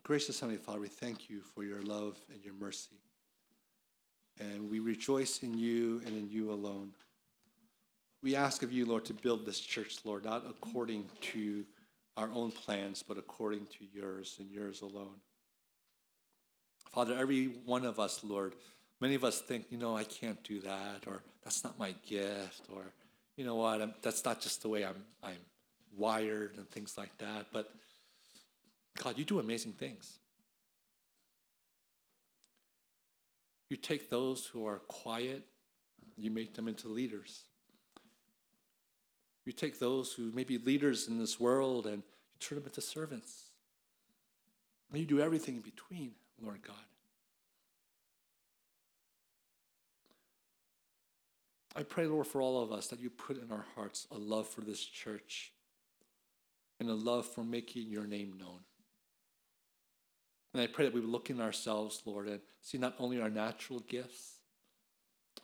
Gracious 0.05 0.41
Heavenly 0.41 0.61
Father, 0.61 0.81
we 0.81 0.89
thank 0.89 1.31
you 1.31 1.43
for 1.55 1.63
your 1.63 1.81
love 1.81 2.17
and 2.33 2.45
your 2.45 2.55
mercy. 2.55 2.99
And 4.41 4.69
we 4.69 4.81
rejoice 4.81 5.45
in 5.45 5.57
you 5.57 6.03
and 6.05 6.17
in 6.17 6.29
you 6.29 6.51
alone. 6.51 6.91
We 8.21 8.35
ask 8.35 8.65
of 8.65 8.73
you, 8.73 8.85
Lord, 8.85 9.05
to 9.05 9.15
build 9.15 9.47
this 9.47 9.61
church, 9.61 9.99
Lord, 10.05 10.25
not 10.25 10.45
according 10.49 11.05
to 11.33 11.65
our 12.17 12.29
own 12.35 12.51
plans, 12.51 13.05
but 13.07 13.17
according 13.17 13.67
to 13.67 13.85
yours 13.93 14.37
and 14.41 14.51
yours 14.51 14.83
alone. 14.83 15.21
Father, 16.91 17.17
every 17.17 17.47
one 17.65 17.85
of 17.85 18.01
us, 18.01 18.25
Lord, 18.25 18.55
many 19.01 19.15
of 19.15 19.23
us 19.23 19.41
think, 19.41 19.67
you 19.71 19.79
know, 19.79 19.97
I 19.97 20.03
can't 20.03 20.43
do 20.43 20.61
that, 20.63 21.05
or 21.07 21.23
that's 21.45 21.63
not 21.63 21.79
my 21.79 21.95
gift, 22.09 22.63
or 22.75 22.83
you 23.37 23.45
know 23.45 23.55
what, 23.55 23.81
I'm, 23.81 23.95
that's 24.03 24.25
not 24.25 24.41
just 24.41 24.63
the 24.63 24.69
way 24.69 24.85
I'm, 24.85 25.05
I'm 25.23 25.39
wired 25.97 26.57
and 26.57 26.69
things 26.69 26.99
like 26.99 27.17
that. 27.19 27.47
But 27.53 27.73
God, 29.01 29.19
you 29.19 29.25
do 29.25 29.39
amazing 29.39 29.73
things. 29.73 30.19
You 33.69 33.77
take 33.77 34.11
those 34.11 34.47
who 34.47 34.67
are 34.67 34.81
quiet, 34.81 35.45
you 36.17 36.31
make 36.31 36.55
them 36.55 36.69
into 36.69 36.89
leaders. 36.89 37.45
You 39.45 39.53
take 39.53 39.79
those 39.79 40.13
who 40.13 40.31
may 40.33 40.45
be 40.45 40.59
leaders 40.59 41.09
in 41.09 41.19
this 41.19 41.41
world 41.41 41.87
and 41.87 41.97
you 41.97 42.39
turn 42.39 42.59
them 42.59 42.67
into 42.67 42.81
servants. 42.81 43.51
And 44.91 45.01
you 45.01 45.07
do 45.07 45.21
everything 45.21 45.57
in 45.57 45.63
between, 45.63 46.13
Lord 46.41 46.61
God. 46.63 46.77
I 51.75 51.83
pray, 51.83 52.07
Lord, 52.07 52.27
for 52.27 52.43
all 52.43 52.63
of 52.63 52.71
us 52.71 52.89
that 52.89 53.01
you 53.01 53.09
put 53.09 53.43
in 53.43 53.51
our 53.51 53.65
hearts 53.75 54.07
a 54.11 54.19
love 54.19 54.47
for 54.47 54.61
this 54.61 54.85
church 54.85 55.53
and 56.79 56.91
a 56.91 56.95
love 56.95 57.25
for 57.27 57.43
making 57.43 57.89
your 57.89 58.07
name 58.07 58.35
known. 58.39 58.61
And 60.53 60.63
I 60.63 60.67
pray 60.67 60.85
that 60.85 60.95
we 60.95 61.01
would 61.01 61.09
look 61.09 61.31
in 61.31 61.41
ourselves, 61.41 62.03
Lord, 62.05 62.29
and 62.29 62.41
see 62.61 62.79
not 62.79 62.95
only 62.99 63.21
our 63.21 63.31
natural 63.31 63.81
gifts, 63.81 64.37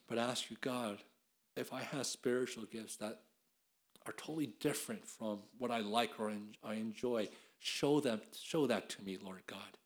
but 0.07 0.19
ask 0.19 0.51
you, 0.51 0.57
God, 0.61 0.99
if 1.57 1.73
I 1.73 1.83
have 1.83 2.07
spiritual 2.07 2.65
gifts 2.65 2.97
that 2.97 3.21
are 4.07 4.13
totally 4.13 4.53
different 4.61 5.07
from 5.07 5.41
what 5.59 5.71
I 5.71 5.81
like 5.81 6.19
or 6.19 6.33
I 6.65 6.75
enjoy, 6.75 7.29
show 7.59 8.01
them, 8.01 8.21
show 8.39 8.67
that 8.67 8.89
to 8.91 9.03
me, 9.03 9.19
Lord 9.23 9.43
God. 9.47 9.79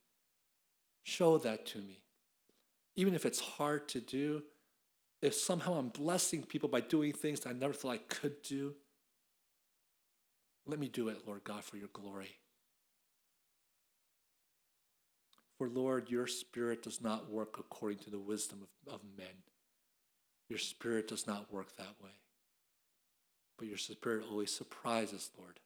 Show 1.05 1.39
that 1.39 1.67
to 1.67 1.79
me. 1.79 2.03
Even 2.95 3.15
if 3.15 3.25
it's 3.25 3.41
hard 3.41 3.89
to 3.89 4.01
do, 4.01 4.43
if 5.21 5.35
somehow 5.35 5.75
I'm 5.75 5.89
blessing 5.89 6.43
people 6.43 6.69
by 6.69 6.81
doing 6.81 7.13
things 7.13 7.41
that 7.41 7.51
I 7.51 7.53
never 7.53 7.73
thought 7.73 7.93
I 7.93 7.99
could 7.99 8.43
do, 8.43 8.75
let 10.67 10.79
me 10.79 10.89
do 10.89 11.09
it, 11.09 11.27
Lord 11.27 11.43
God, 11.45 11.65
for 11.65 11.77
your 11.77 11.89
glory. 11.93 12.37
For 15.63 15.69
Lord, 15.69 16.11
your 16.11 16.27
spirit 16.27 16.83
does 16.83 17.01
not 17.01 17.31
work 17.31 17.57
according 17.57 17.99
to 17.99 18.11
the 18.11 18.19
wisdom 18.19 18.67
of, 18.89 18.95
of 18.95 19.01
men. 19.17 19.45
Your 20.49 20.59
spirit 20.59 21.07
does 21.07 21.25
not 21.25 21.53
work 21.53 21.77
that 21.77 21.95
way. 22.03 22.11
But 23.57 23.69
your 23.69 23.77
spirit 23.77 24.25
always 24.29 24.51
surprises, 24.53 25.31
Lord, 25.39 25.61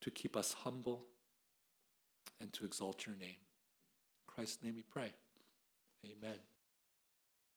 to 0.00 0.10
keep 0.10 0.36
us 0.36 0.52
humble 0.64 1.04
and 2.40 2.52
to 2.54 2.64
exalt 2.64 3.06
your 3.06 3.14
name. 3.14 3.38
In 3.38 4.26
Christ's 4.26 4.64
name 4.64 4.74
we 4.74 4.82
pray. 4.82 5.12
Amen. 6.04 6.38